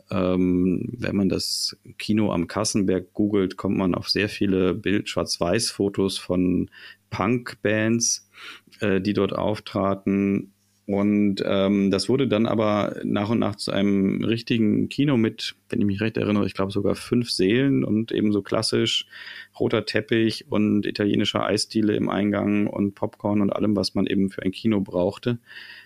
[0.10, 6.70] Ähm, wenn man das Kino am Kassenberg googelt, kommt man auf sehr viele Bild-Schwarz-Weiß-Fotos von
[7.10, 8.30] Punk-Bands,
[8.80, 10.54] äh, die dort auftraten.
[10.88, 15.82] Und ähm, das wurde dann aber nach und nach zu einem richtigen Kino mit, wenn
[15.82, 19.06] ich mich recht erinnere, ich glaube sogar fünf Seelen und eben so klassisch
[19.60, 24.44] roter Teppich und italienischer Eisdiele im Eingang und Popcorn und allem, was man eben für
[24.44, 25.40] ein Kino brauchte.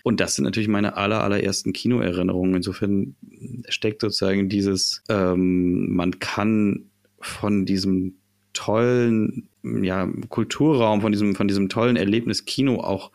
[0.04, 2.54] Und das sind natürlich meine aller, allerersten Kinoerinnerungen.
[2.54, 3.16] Insofern
[3.68, 8.18] steckt sozusagen dieses, ähm, man kann von diesem
[8.52, 13.10] tollen ja, Kulturraum, von diesem, von diesem tollen Erlebnis Kino auch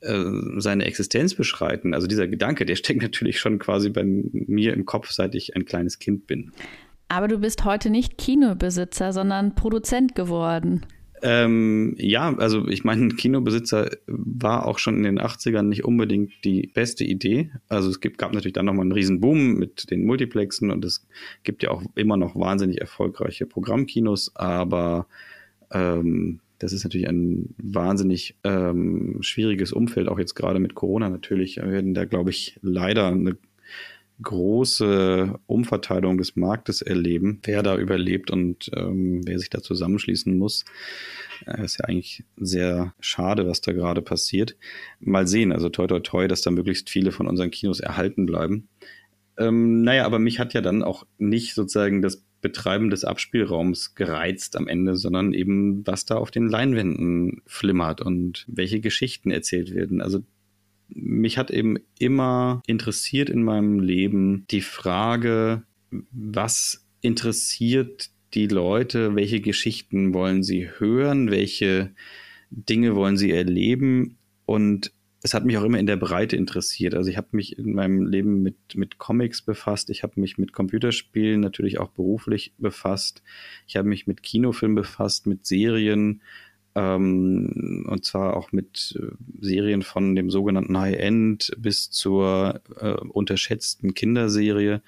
[0.00, 0.24] äh,
[0.58, 1.94] seine Existenz beschreiten.
[1.94, 5.64] Also dieser Gedanke, der steckt natürlich schon quasi bei mir im Kopf, seit ich ein
[5.64, 6.52] kleines Kind bin.
[7.08, 10.84] Aber du bist heute nicht Kinobesitzer, sondern Produzent geworden.
[11.22, 16.66] Ähm, ja, also ich meine, Kinobesitzer war auch schon in den 80ern nicht unbedingt die
[16.66, 17.50] beste Idee.
[17.68, 21.06] Also es gibt, gab natürlich dann nochmal einen riesen Boom mit den Multiplexen und es
[21.42, 25.06] gibt ja auch immer noch wahnsinnig erfolgreiche Programmkinos, aber
[25.72, 31.56] ähm, das ist natürlich ein wahnsinnig ähm, schwieriges Umfeld, auch jetzt gerade mit Corona natürlich.
[31.56, 33.36] Wir werden da, glaube ich, leider eine
[34.22, 40.64] große Umverteilung des Marktes erleben, wer da überlebt und ähm, wer sich da zusammenschließen muss.
[41.46, 44.56] Äh, ist ja eigentlich sehr schade, was da gerade passiert.
[45.00, 48.68] Mal sehen, also toi toi toi, dass da möglichst viele von unseren Kinos erhalten bleiben.
[49.36, 54.56] Ähm, naja, aber mich hat ja dann auch nicht sozusagen das Betreiben des Abspielraums gereizt
[54.56, 60.00] am Ende, sondern eben, was da auf den Leinwänden flimmert und welche Geschichten erzählt werden.
[60.00, 60.20] Also
[60.88, 69.40] mich hat eben immer interessiert in meinem Leben die Frage, was interessiert die Leute, welche
[69.40, 71.92] Geschichten wollen sie hören, welche
[72.50, 76.94] Dinge wollen sie erleben und es hat mich auch immer in der Breite interessiert.
[76.94, 80.52] Also ich habe mich in meinem Leben mit, mit Comics befasst, ich habe mich mit
[80.52, 83.22] Computerspielen natürlich auch beruflich befasst,
[83.66, 86.22] ich habe mich mit Kinofilmen befasst, mit Serien.
[86.78, 89.10] Ähm, und zwar auch mit äh,
[89.40, 94.80] Serien von dem sogenannten High-End bis zur äh, unterschätzten Kinderserie.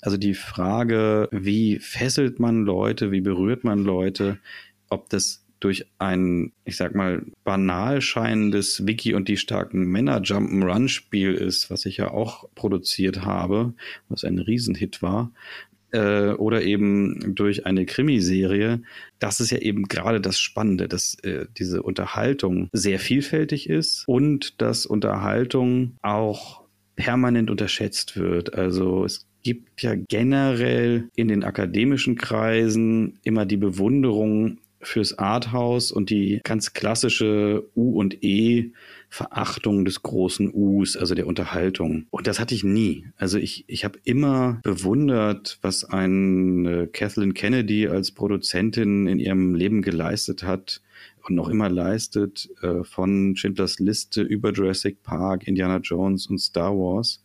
[0.00, 4.38] Also die Frage, wie fesselt man Leute, wie berührt man Leute,
[4.88, 10.88] ob das durch ein, ich sag mal, banal scheinendes Wiki und die starken Männer Jump'n'Run
[10.88, 13.74] Spiel ist, was ich ja auch produziert habe,
[14.08, 15.30] was ein Riesenhit war,
[15.92, 18.82] äh, oder eben durch eine Krimiserie,
[19.18, 24.60] das ist ja eben gerade das Spannende, dass äh, diese Unterhaltung sehr vielfältig ist und
[24.60, 26.62] dass Unterhaltung auch
[26.96, 28.54] permanent unterschätzt wird.
[28.54, 36.10] Also es gibt ja generell in den akademischen Kreisen immer die Bewunderung fürs Arthouse und
[36.10, 38.72] die ganz klassische U und E
[39.10, 42.06] Verachtung des großen Us, also der Unterhaltung.
[42.10, 43.06] Und das hatte ich nie.
[43.16, 49.82] Also ich, ich habe immer bewundert, was ein Kathleen Kennedy als Produzentin in ihrem Leben
[49.82, 50.80] geleistet hat
[51.28, 56.72] und noch immer leistet, äh, von Schindlers Liste über Jurassic Park, Indiana Jones und Star
[56.72, 57.22] Wars.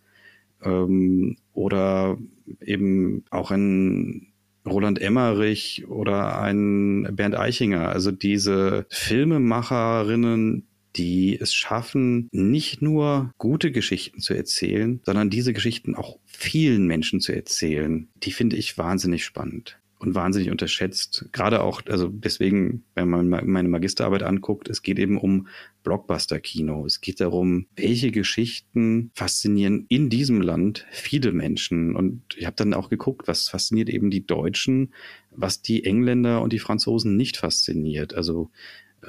[0.64, 2.18] Ähm, oder
[2.62, 4.34] eben auch ein
[4.66, 7.90] Roland Emmerich oder ein Bernd Eichinger.
[7.90, 15.96] Also diese Filmemacherinnen, die es schaffen, nicht nur gute Geschichten zu erzählen, sondern diese Geschichten
[15.96, 18.08] auch vielen Menschen zu erzählen.
[18.24, 21.28] Die finde ich wahnsinnig spannend und wahnsinnig unterschätzt.
[21.32, 25.48] Gerade auch, also deswegen, wenn man meine Magisterarbeit anguckt, es geht eben um
[25.84, 26.86] Blockbuster-Kino.
[26.86, 31.96] Es geht darum, welche Geschichten faszinieren in diesem Land viele Menschen.
[31.96, 34.94] Und ich habe dann auch geguckt, was fasziniert eben die Deutschen,
[35.32, 38.14] was die Engländer und die Franzosen nicht fasziniert.
[38.14, 38.52] Also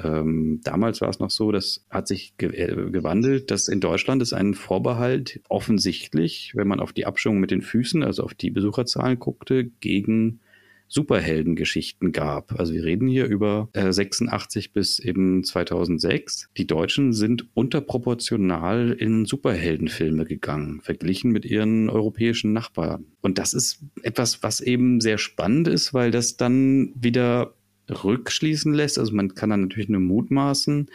[0.02, 4.22] ähm, damals war es noch so, das hat sich ge äh, gewandelt, dass in Deutschland
[4.22, 8.50] ist ein Vorbehalt offensichtlich, wenn man auf die Abstimmung mit den Füßen, also auf die
[8.50, 10.40] Besucherzahlen guckte, gegen
[10.88, 12.58] Superheldengeschichten gab.
[12.58, 16.48] Also wir reden hier über äh, 86 bis eben 2006.
[16.56, 23.06] Die Deutschen sind unterproportional in Superheldenfilme gegangen, verglichen mit ihren europäischen Nachbarn.
[23.20, 27.54] Und das ist etwas, was eben sehr spannend ist, weil das dann wieder
[27.90, 28.98] rückschließen lässt.
[28.98, 30.88] Also man kann dann natürlich nur mutmaßen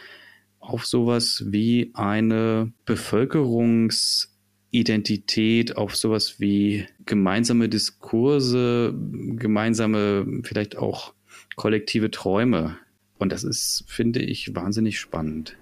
[0.62, 8.94] auf sowas wie eine Bevölkerungsidentität, auf sowas wie gemeinsame Diskurse,
[9.36, 11.12] gemeinsame, vielleicht auch
[11.56, 12.78] kollektive Träume.
[13.18, 15.56] Und das ist, finde ich, wahnsinnig spannend.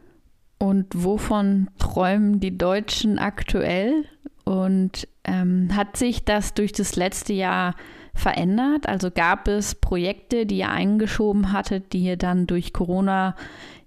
[0.59, 4.05] Und wovon träumen die Deutschen aktuell?
[4.45, 7.75] Und ähm, hat sich das durch das letzte Jahr
[8.15, 8.89] verändert?
[8.89, 13.37] Also gab es Projekte, die ihr eingeschoben hattet, die ihr dann durch Corona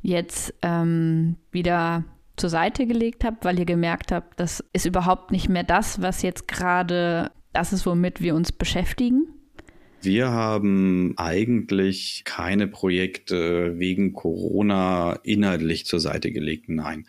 [0.01, 2.03] jetzt ähm, wieder
[2.35, 6.21] zur Seite gelegt habt, weil ihr gemerkt habt, das ist überhaupt nicht mehr das, was
[6.21, 9.27] jetzt gerade das ist, womit wir uns beschäftigen?
[10.01, 16.67] Wir haben eigentlich keine Projekte wegen Corona inhaltlich zur Seite gelegt.
[16.67, 17.05] Nein.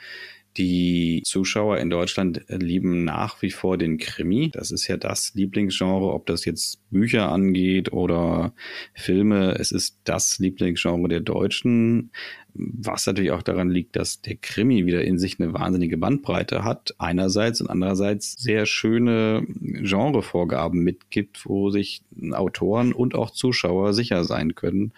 [0.57, 4.51] Die Zuschauer in Deutschland lieben nach wie vor den Krimi.
[4.51, 8.55] Das ist ja das Lieblingsgenre, ob das jetzt Bücher angeht oder
[8.95, 9.57] Filme.
[9.59, 12.13] Es ist das Lieblingsgenre der Deutschen.
[12.55, 16.95] Was natürlich auch daran liegt, dass der Krimi wieder in sich eine wahnsinnige Bandbreite hat,
[16.99, 24.55] einerseits und andererseits sehr schöne Genrevorgaben mitgibt, wo sich Autoren und auch Zuschauer sicher sein
[24.55, 24.93] können,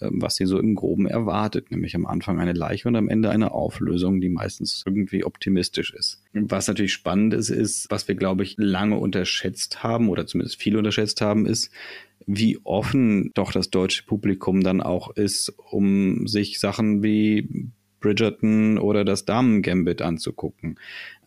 [0.00, 3.30] ähm, was sie so im Groben erwartet, nämlich am Anfang eine Leiche und am Ende
[3.30, 6.22] eine Auflösung, die meistens irgendwie optimistisch ist.
[6.32, 10.76] Was natürlich spannend ist, ist, was wir, glaube ich, lange unterschätzt haben oder zumindest viel
[10.76, 11.70] unterschätzt haben, ist,
[12.26, 19.04] wie offen doch das deutsche Publikum dann auch ist, um sich Sachen wie Bridgerton oder
[19.04, 20.78] das Damen-Gambit anzugucken.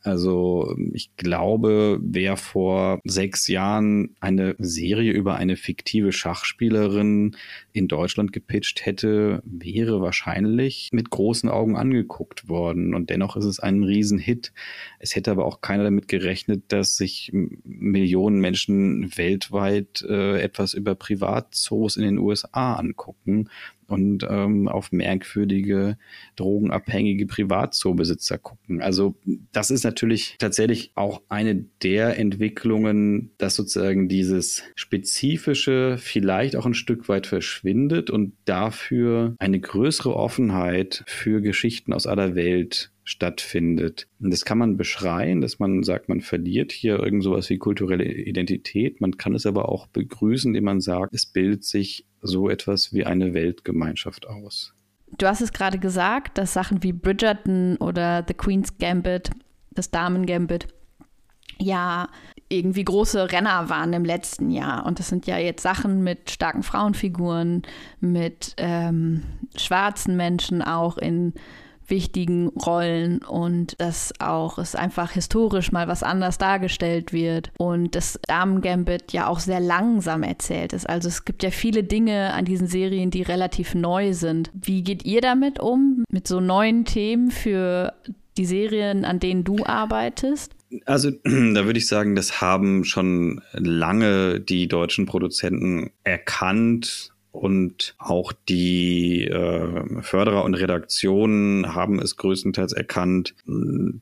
[0.02, 7.36] Also ich glaube, wer vor sechs Jahren eine Serie über eine fiktive Schachspielerin
[7.74, 12.94] in Deutschland gepitcht hätte, wäre wahrscheinlich mit großen Augen angeguckt worden.
[12.96, 14.54] Und dennoch ist es ein Riesenhit.
[15.00, 20.96] Es hätte aber auch keiner damit gerechnet, dass sich Millionen Menschen weltweit äh, etwas über
[20.96, 23.50] Privatzoos in den USA angucken
[23.90, 25.98] und ähm, auf merkwürdige,
[26.36, 28.82] drogenabhängige Privatzoobesitzer gucken.
[28.82, 29.16] Also
[29.52, 36.74] das ist natürlich tatsächlich auch eine der Entwicklungen, dass sozusagen dieses spezifische vielleicht auch ein
[36.74, 44.08] Stück weit verschwindet und dafür eine größere Offenheit für Geschichten aus aller Welt stattfindet.
[44.20, 48.06] Und das kann man beschreien, dass man sagt, man verliert hier irgend sowas wie kulturelle
[48.06, 49.02] Identität.
[49.02, 53.06] Man kann es aber auch begrüßen, indem man sagt, es bildet sich so etwas wie
[53.06, 54.74] eine Weltgemeinschaft aus.
[55.18, 59.32] Du hast es gerade gesagt, dass Sachen wie Bridgerton oder The Queen's Gambit,
[59.72, 60.68] das Damen Gambit,
[61.60, 62.10] ja
[62.50, 64.86] irgendwie große Renner waren im letzten Jahr.
[64.86, 67.62] Und das sind ja jetzt Sachen mit starken Frauenfiguren,
[68.00, 69.24] mit ähm,
[69.56, 71.34] schwarzen Menschen auch in
[71.90, 78.20] wichtigen Rollen und dass auch es einfach historisch mal was anders dargestellt wird und das
[78.28, 80.90] Damen-Gambit ja auch sehr langsam erzählt ist.
[80.90, 84.52] Also es gibt ja viele Dinge an diesen Serien, die relativ neu sind.
[84.54, 87.94] Wie geht ihr damit um, mit so neuen Themen für
[88.38, 90.56] die Serien, an denen du arbeitest?
[90.86, 98.34] Also da würde ich sagen, das haben schon lange die deutschen Produzenten erkannt und auch
[98.34, 103.34] die äh, Förderer und Redaktionen haben es größtenteils erkannt.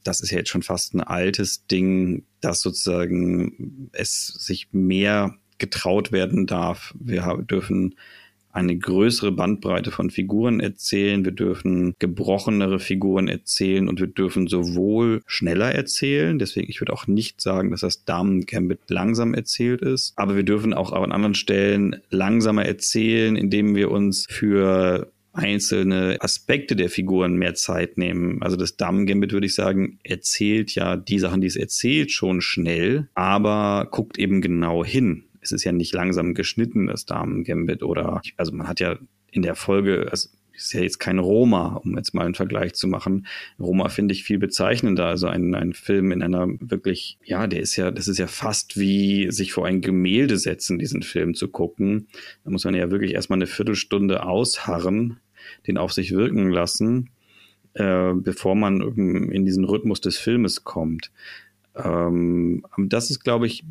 [0.04, 6.12] Das ist ja jetzt schon fast ein altes Ding, dass sozusagen es sich mehr getraut
[6.12, 6.96] werden darf.
[7.00, 7.96] Wir dürfen
[8.58, 15.22] eine größere Bandbreite von Figuren erzählen, wir dürfen gebrochenere Figuren erzählen und wir dürfen sowohl
[15.28, 20.36] schneller erzählen, deswegen ich würde auch nicht sagen, dass das Damen-Gambit langsam erzählt ist, aber
[20.36, 26.90] wir dürfen auch an anderen Stellen langsamer erzählen, indem wir uns für einzelne Aspekte der
[26.90, 28.42] Figuren mehr Zeit nehmen.
[28.42, 33.08] Also das Damen-Gambit, würde ich sagen, erzählt ja die Sachen, die es erzählt, schon schnell,
[33.14, 38.52] aber guckt eben genau hin es ist ja nicht langsam geschnitten, das Damen-Gambit oder, also
[38.52, 38.98] man hat ja
[39.32, 42.88] in der Folge, also ist ja jetzt kein Roma, um jetzt mal einen Vergleich zu
[42.88, 43.28] machen.
[43.60, 45.06] Roma finde ich viel bezeichnender.
[45.06, 48.78] Also ein, ein Film in einer wirklich, ja, der ist ja, das ist ja fast
[48.78, 52.08] wie sich vor ein Gemälde setzen, diesen Film zu gucken.
[52.44, 55.20] Da muss man ja wirklich erstmal eine Viertelstunde ausharren,
[55.68, 57.12] den auf sich wirken lassen,
[57.74, 61.12] äh, bevor man in diesen Rhythmus des Filmes kommt.
[61.76, 63.64] Ähm, das ist, glaube ich,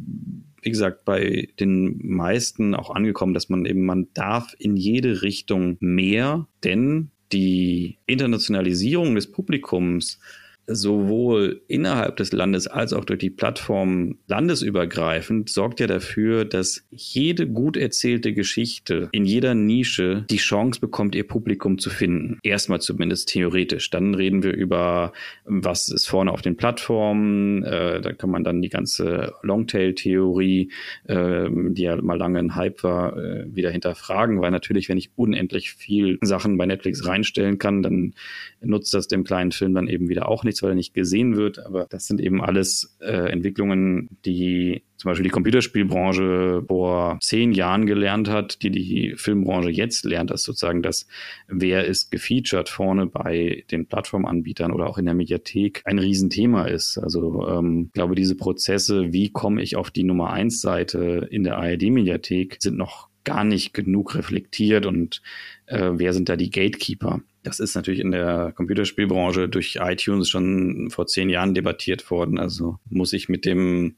[0.67, 5.77] wie gesagt, bei den meisten auch angekommen, dass man eben, man darf in jede Richtung
[5.79, 10.19] mehr, denn die Internationalisierung des Publikums
[10.67, 17.47] sowohl innerhalb des Landes als auch durch die Plattform landesübergreifend sorgt ja dafür, dass jede
[17.47, 22.39] gut erzählte Geschichte in jeder Nische die Chance bekommt, ihr Publikum zu finden.
[22.43, 23.91] Erstmal zumindest theoretisch.
[23.91, 25.13] Dann reden wir über,
[25.45, 27.63] was ist vorne auf den Plattformen.
[27.63, 30.73] Äh, da kann man dann die ganze Longtail-Theorie,
[31.05, 35.11] äh, die ja mal lange ein Hype war, äh, wieder hinterfragen, weil natürlich, wenn ich
[35.17, 38.15] unendlich viel Sachen bei Netflix reinstellen kann, dann
[38.61, 41.65] nutzt das dem kleinen Film dann eben wieder auch nichts, weil er nicht gesehen wird.
[41.65, 47.87] Aber das sind eben alles äh, Entwicklungen, die zum Beispiel die Computerspielbranche vor zehn Jahren
[47.87, 51.07] gelernt hat, die die Filmbranche jetzt lernt, dass sozusagen das,
[51.49, 56.99] wer ist gefeatured vorne bei den Plattformanbietern oder auch in der Mediathek ein Riesenthema ist.
[56.99, 61.45] Also ähm, ich glaube, diese Prozesse, wie komme ich auf die Nummer eins Seite in
[61.45, 65.21] der ARD-Mediathek, sind noch gar nicht genug reflektiert und
[65.67, 67.21] äh, wer sind da die Gatekeeper?
[67.47, 72.41] Das ist natürlich in der Computerspielbranche durch iTunes schon vor zehn Jahren debattiert worden.
[72.41, 73.95] Also muss ich mit dem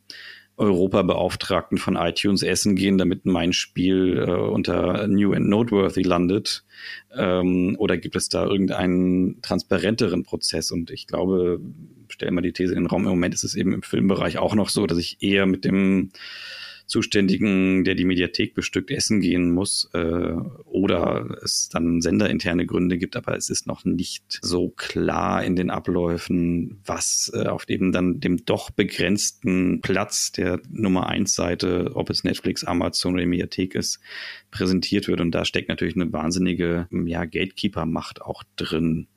[0.59, 6.65] Europabeauftragten von iTunes essen gehen, damit mein Spiel äh, unter New and Noteworthy landet?
[7.17, 10.71] Ähm, oder gibt es da irgendeinen transparenteren Prozess?
[10.71, 11.59] Und ich glaube,
[12.09, 14.55] stellen wir die These in den Raum, im Moment ist es eben im Filmbereich auch
[14.55, 16.11] noch so, dass ich eher mit dem
[16.89, 20.33] Zuständigen, der die Mediathek bestückt, essen gehen muss äh,
[20.65, 25.69] oder es dann senderinterne Gründe gibt, aber es ist noch nicht so klar in den
[25.69, 32.09] Abläufen, was äh, auf eben dann dem doch begrenzten Platz der Nummer eins Seite, ob
[32.09, 34.01] es Netflix, Amazon oder die Mediathek ist,
[34.51, 35.21] präsentiert wird.
[35.21, 39.09] Und da steckt natürlich eine wahnsinnige ja, Gatekeeper-Macht auch drin.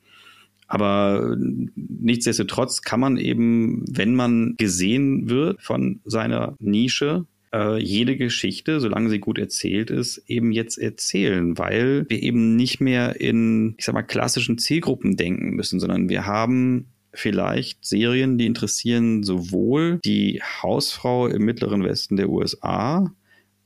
[0.68, 8.80] Aber nichtsdestotrotz kann man eben, wenn man gesehen wird von seiner Nische, äh, jede Geschichte,
[8.80, 13.86] solange sie gut erzählt ist, eben jetzt erzählen, weil wir eben nicht mehr in, ich
[13.86, 20.42] sag mal, klassischen Zielgruppen denken müssen, sondern wir haben vielleicht Serien, die interessieren sowohl die
[20.42, 23.14] Hausfrau im mittleren Westen der USA,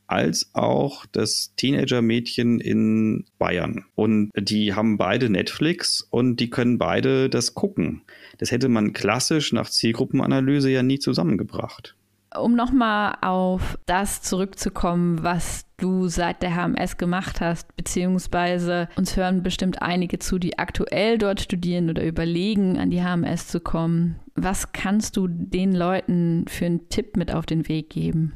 [0.07, 3.85] als auch das Teenager-Mädchen in Bayern.
[3.95, 8.03] Und die haben beide Netflix und die können beide das gucken.
[8.37, 11.95] Das hätte man klassisch nach Zielgruppenanalyse ja nie zusammengebracht.
[12.39, 19.43] Um nochmal auf das zurückzukommen, was du seit der HMS gemacht hast, beziehungsweise uns hören
[19.43, 24.19] bestimmt einige zu, die aktuell dort studieren oder überlegen, an die HMS zu kommen.
[24.35, 28.33] Was kannst du den Leuten für einen Tipp mit auf den Weg geben?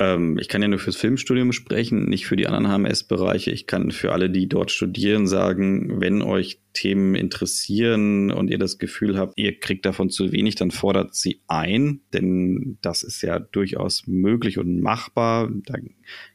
[0.00, 3.50] Ähm, ich kann ja nur fürs Filmstudium sprechen, nicht für die anderen HMS-Bereiche.
[3.50, 8.78] Ich kann für alle, die dort studieren, sagen, wenn euch Themen interessieren und ihr das
[8.78, 13.38] Gefühl habt, ihr kriegt davon zu wenig, dann fordert sie ein, denn das ist ja
[13.40, 15.50] durchaus möglich und machbar.
[15.66, 15.74] Da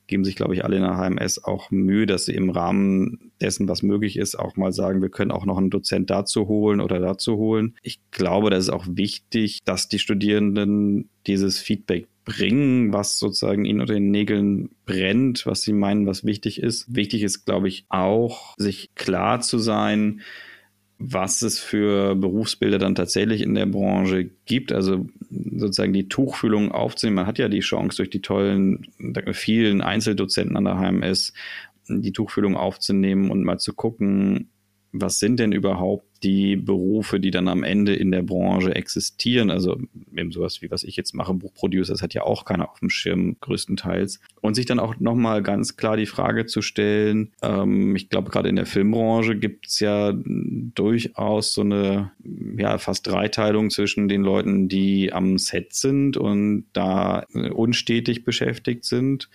[0.05, 3.68] geben sich, glaube ich, alle in der HMS auch Mühe, dass sie im Rahmen dessen,
[3.68, 6.99] was möglich ist, auch mal sagen, wir können auch noch einen Dozent dazu holen oder
[6.99, 7.76] dazu holen.
[7.82, 13.82] Ich glaube, das ist auch wichtig, dass die Studierenden dieses Feedback bringen, was sozusagen ihnen
[13.82, 16.93] unter den Nägeln brennt, was sie meinen, was wichtig ist.
[16.93, 20.21] Wichtig ist, glaube ich, auch, sich klar zu sein,
[20.97, 24.71] was es für Berufsbilder dann tatsächlich in der Branche gibt.
[24.71, 27.17] Also sozusagen die Tuchfühlung aufzunehmen.
[27.17, 28.88] Man hat ja die Chance durch die tollen,
[29.34, 31.34] vielen Einzeldozenten an der HMS,
[31.88, 34.49] die Tuchfühlung aufzunehmen und mal zu gucken,
[34.91, 39.51] was sind denn überhaupt die Berufe, die dann am Ende in der Branche existieren?
[39.51, 39.78] Also
[40.15, 42.89] eben sowas wie was ich jetzt mache, Buchproducer, das hat ja auch keiner auf dem
[42.89, 44.19] Schirm größtenteils.
[44.41, 48.49] Und sich dann auch nochmal ganz klar die Frage zu stellen, ähm, ich glaube gerade
[48.49, 52.11] in der Filmbranche gibt es ja durchaus so eine
[52.57, 59.30] ja fast Dreiteilung zwischen den Leuten, die am Set sind und da unstetig beschäftigt sind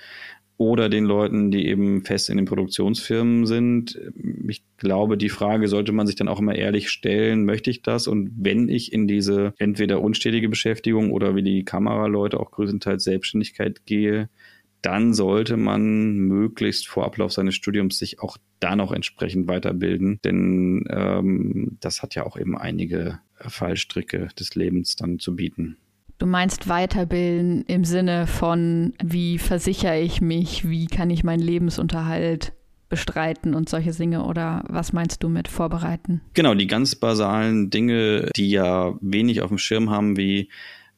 [0.60, 3.98] oder den Leuten, die eben fest in den Produktionsfirmen sind.
[4.46, 8.06] Ich glaube, die Frage sollte man sich dann auch immer ehrlich stellen, möchte ich das?
[8.06, 13.86] Und wenn ich in diese entweder unstetige Beschäftigung oder wie die Kameraleute auch größtenteils Selbstständigkeit
[13.86, 14.28] gehe,
[14.82, 20.84] dann sollte man möglichst vor Ablauf seines Studiums sich auch da noch entsprechend weiterbilden, denn
[20.90, 25.78] ähm, das hat ja auch eben einige Fallstricke des Lebens dann zu bieten.
[26.20, 32.52] Du meinst weiterbilden im Sinne von, wie versichere ich mich, wie kann ich meinen Lebensunterhalt
[32.90, 36.20] bestreiten und solche Dinge oder was meinst du mit vorbereiten?
[36.34, 40.50] Genau, die ganz basalen Dinge, die ja wenig auf dem Schirm haben, wie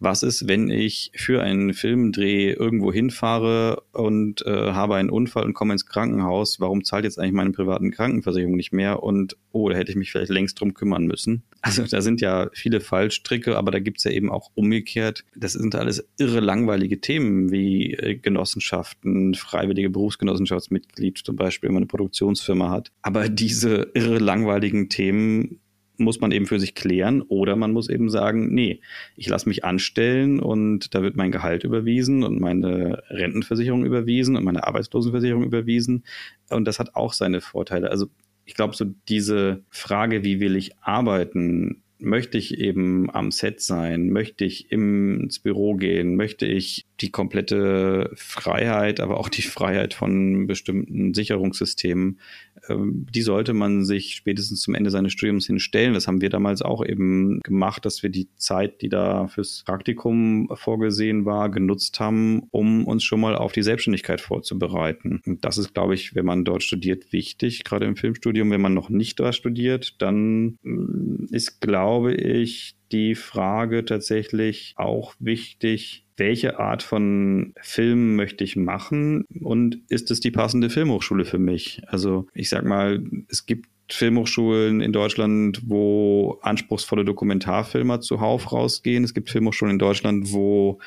[0.03, 5.55] was ist, wenn ich für einen Filmdreh irgendwo hinfahre und äh, habe einen Unfall und
[5.55, 6.61] komme ins Krankenhaus?
[6.61, 9.03] Warum zahlt jetzt eigentlich meine privaten Krankenversicherung nicht mehr?
[9.03, 11.45] Und oh, da hätte ich mich vielleicht längst drum kümmern müssen.
[11.61, 15.25] Also da sind ja viele Fallstricke, aber da gibt's ja eben auch umgekehrt.
[15.37, 21.83] Das sind alles irre langweilige Themen wie äh, Genossenschaften, freiwillige Berufsgenossenschaftsmitglied zum Beispiel, wenn man
[21.83, 22.91] eine Produktionsfirma hat.
[23.03, 25.61] Aber diese irre langweiligen Themen
[25.99, 28.81] muss man eben für sich klären oder man muss eben sagen, nee,
[29.17, 34.45] ich lasse mich anstellen und da wird mein Gehalt überwiesen und meine Rentenversicherung überwiesen und
[34.45, 36.05] meine Arbeitslosenversicherung überwiesen
[36.51, 37.91] und das hat auch seine Vorteile.
[37.91, 38.09] Also
[38.45, 44.11] ich glaube, so diese Frage, wie will ich arbeiten, möchte ich eben am Set sein,
[44.11, 50.47] möchte ich ins Büro gehen, möchte ich die komplette Freiheit, aber auch die Freiheit von
[50.47, 52.19] bestimmten Sicherungssystemen
[52.69, 55.95] ähm, die sollte man sich spätestens zum Ende seines Studiums hinstellen.
[55.95, 60.49] Das haben wir damals auch eben gemacht, dass wir die Zeit, die da fürs Praktikum
[60.55, 65.21] vorgesehen war, genutzt haben, um uns schon mal auf die Selbstständigkeit vorzubereiten.
[65.27, 68.51] Und das ist, glaube ich, wenn man dort studiert, wichtig, gerade im Filmstudium.
[68.51, 75.15] Wenn man noch nicht da studiert, dann mm, ist, glaube ich, die Frage tatsächlich auch
[75.19, 81.39] wichtig, welche Art von Film möchte ich machen und ist es die passende Filmhochschule für
[81.39, 81.83] mich?
[81.87, 89.05] Also ich sag mal, es gibt Filmhochschulen in Deutschland, wo anspruchsvolle Dokumentarfilmer zuhauf rausgehen.
[89.05, 90.79] Es gibt Filmhochschulen in Deutschland, wo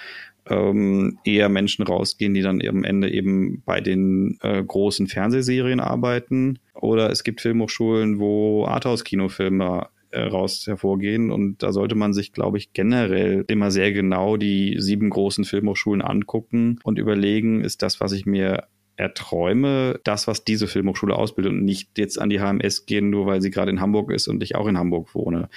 [0.48, 6.60] ähm, eher Menschen rausgehen, die dann am Ende eben bei den äh, großen Fernsehserien arbeiten.
[6.74, 11.32] Oder es gibt Filmhochschulen, wo Arthouse-Kinofilmer raus hervorgehen.
[11.32, 16.02] Und da sollte man sich, glaube ich, generell immer sehr genau die sieben großen Filmhochschulen
[16.02, 21.66] angucken und überlegen, ist das, was ich mir erträume, das, was diese Filmhochschule ausbildet und
[21.66, 24.56] nicht jetzt an die HMS gehen, nur weil sie gerade in Hamburg ist und ich
[24.56, 25.50] auch in Hamburg wohne.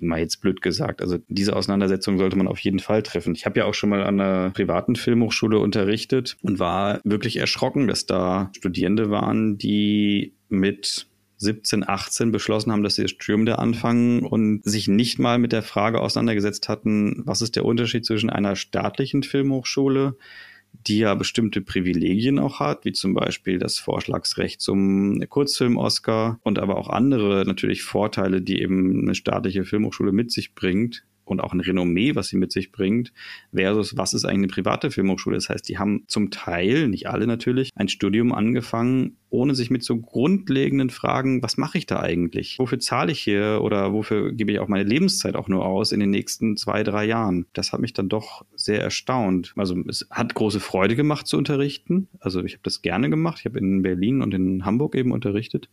[0.00, 1.02] Mal jetzt blöd gesagt.
[1.02, 3.34] Also diese Auseinandersetzung sollte man auf jeden Fall treffen.
[3.34, 7.86] Ich habe ja auch schon mal an einer privaten Filmhochschule unterrichtet und war wirklich erschrocken,
[7.86, 11.07] dass da Studierende waren, die mit
[11.38, 15.52] 17, 18 beschlossen haben, dass sie das Studium da anfangen und sich nicht mal mit
[15.52, 20.16] der Frage auseinandergesetzt hatten, was ist der Unterschied zwischen einer staatlichen Filmhochschule,
[20.86, 26.76] die ja bestimmte Privilegien auch hat, wie zum Beispiel das Vorschlagsrecht zum Kurzfilm-Oscar und aber
[26.76, 31.60] auch andere natürlich Vorteile, die eben eine staatliche Filmhochschule mit sich bringt, und auch ein
[31.60, 33.12] Renommee, was sie mit sich bringt,
[33.54, 35.36] versus was ist eigentlich eine private Filmhochschule.
[35.36, 39.84] Das heißt, die haben zum Teil, nicht alle natürlich, ein Studium angefangen, ohne sich mit
[39.84, 42.58] so grundlegenden Fragen, was mache ich da eigentlich?
[42.58, 46.00] Wofür zahle ich hier oder wofür gebe ich auch meine Lebenszeit auch nur aus in
[46.00, 47.46] den nächsten zwei, drei Jahren?
[47.52, 49.52] Das hat mich dann doch sehr erstaunt.
[49.56, 52.08] Also es hat große Freude gemacht zu unterrichten.
[52.20, 53.40] Also ich habe das gerne gemacht.
[53.40, 55.68] Ich habe in Berlin und in Hamburg eben unterrichtet.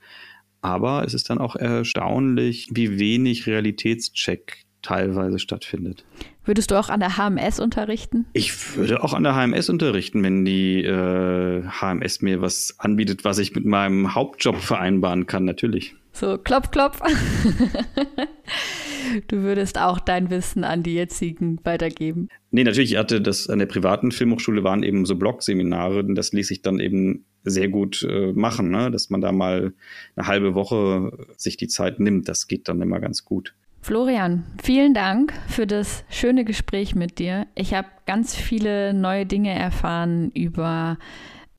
[0.62, 6.06] Aber es ist dann auch erstaunlich, wie wenig Realitätscheck teilweise stattfindet.
[6.44, 8.26] Würdest du auch an der HMS unterrichten?
[8.34, 13.40] Ich würde auch an der HMS unterrichten, wenn die äh, HMS mir was anbietet, was
[13.40, 15.96] ich mit meinem Hauptjob vereinbaren kann, natürlich.
[16.12, 17.02] So, klopf, klopf.
[19.28, 22.30] du würdest auch dein Wissen an die jetzigen weitergeben.
[22.52, 26.32] Nee, natürlich, ich hatte das an der privaten Filmhochschule waren eben so Blogseminare, und das
[26.32, 28.92] ließ sich dann eben sehr gut äh, machen, ne?
[28.92, 29.74] dass man da mal
[30.16, 32.30] eine halbe Woche sich die Zeit nimmt.
[32.30, 33.56] Das geht dann immer ganz gut.
[33.86, 37.46] Florian, vielen Dank für das schöne Gespräch mit dir.
[37.54, 40.98] Ich habe ganz viele neue Dinge erfahren über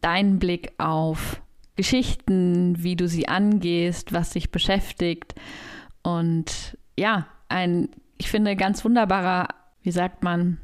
[0.00, 1.40] deinen Blick auf
[1.76, 5.36] Geschichten, wie du sie angehst, was dich beschäftigt.
[6.02, 9.46] Und ja, ein, ich finde, ganz wunderbarer,
[9.84, 10.58] wie sagt man,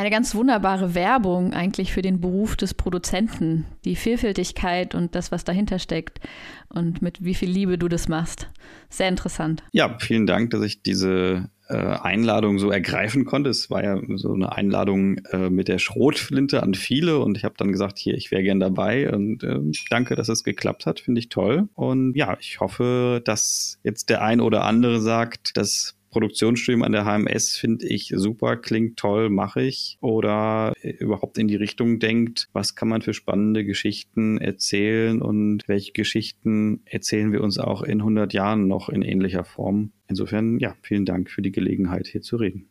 [0.00, 3.66] eine ganz wunderbare Werbung eigentlich für den Beruf des Produzenten.
[3.84, 6.20] Die Vielfältigkeit und das, was dahinter steckt
[6.68, 8.48] und mit wie viel Liebe du das machst.
[8.88, 9.62] Sehr interessant.
[9.72, 13.50] Ja, vielen Dank, dass ich diese äh, Einladung so ergreifen konnte.
[13.50, 17.54] Es war ja so eine Einladung äh, mit der Schrotflinte an viele und ich habe
[17.58, 21.18] dann gesagt, hier, ich wäre gern dabei und äh, danke, dass es geklappt hat, finde
[21.18, 21.68] ich toll.
[21.74, 27.04] Und ja, ich hoffe, dass jetzt der ein oder andere sagt, dass Produktionsstudium an der
[27.04, 29.96] HMS finde ich super, klingt toll, mache ich.
[30.00, 35.92] Oder überhaupt in die Richtung denkt, was kann man für spannende Geschichten erzählen und welche
[35.92, 39.92] Geschichten erzählen wir uns auch in 100 Jahren noch in ähnlicher Form.
[40.08, 42.68] Insofern, ja, vielen Dank für die Gelegenheit, hier zu reden.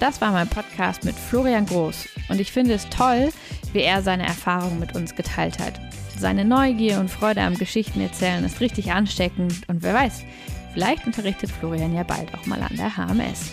[0.00, 3.30] Das war mein Podcast mit Florian Groß und ich finde es toll,
[3.72, 5.80] wie er seine Erfahrungen mit uns geteilt hat.
[6.18, 10.24] Seine Neugier und Freude am Geschichtenerzählen ist richtig ansteckend und wer weiß,
[10.74, 13.52] vielleicht unterrichtet Florian ja bald auch mal an der HMS.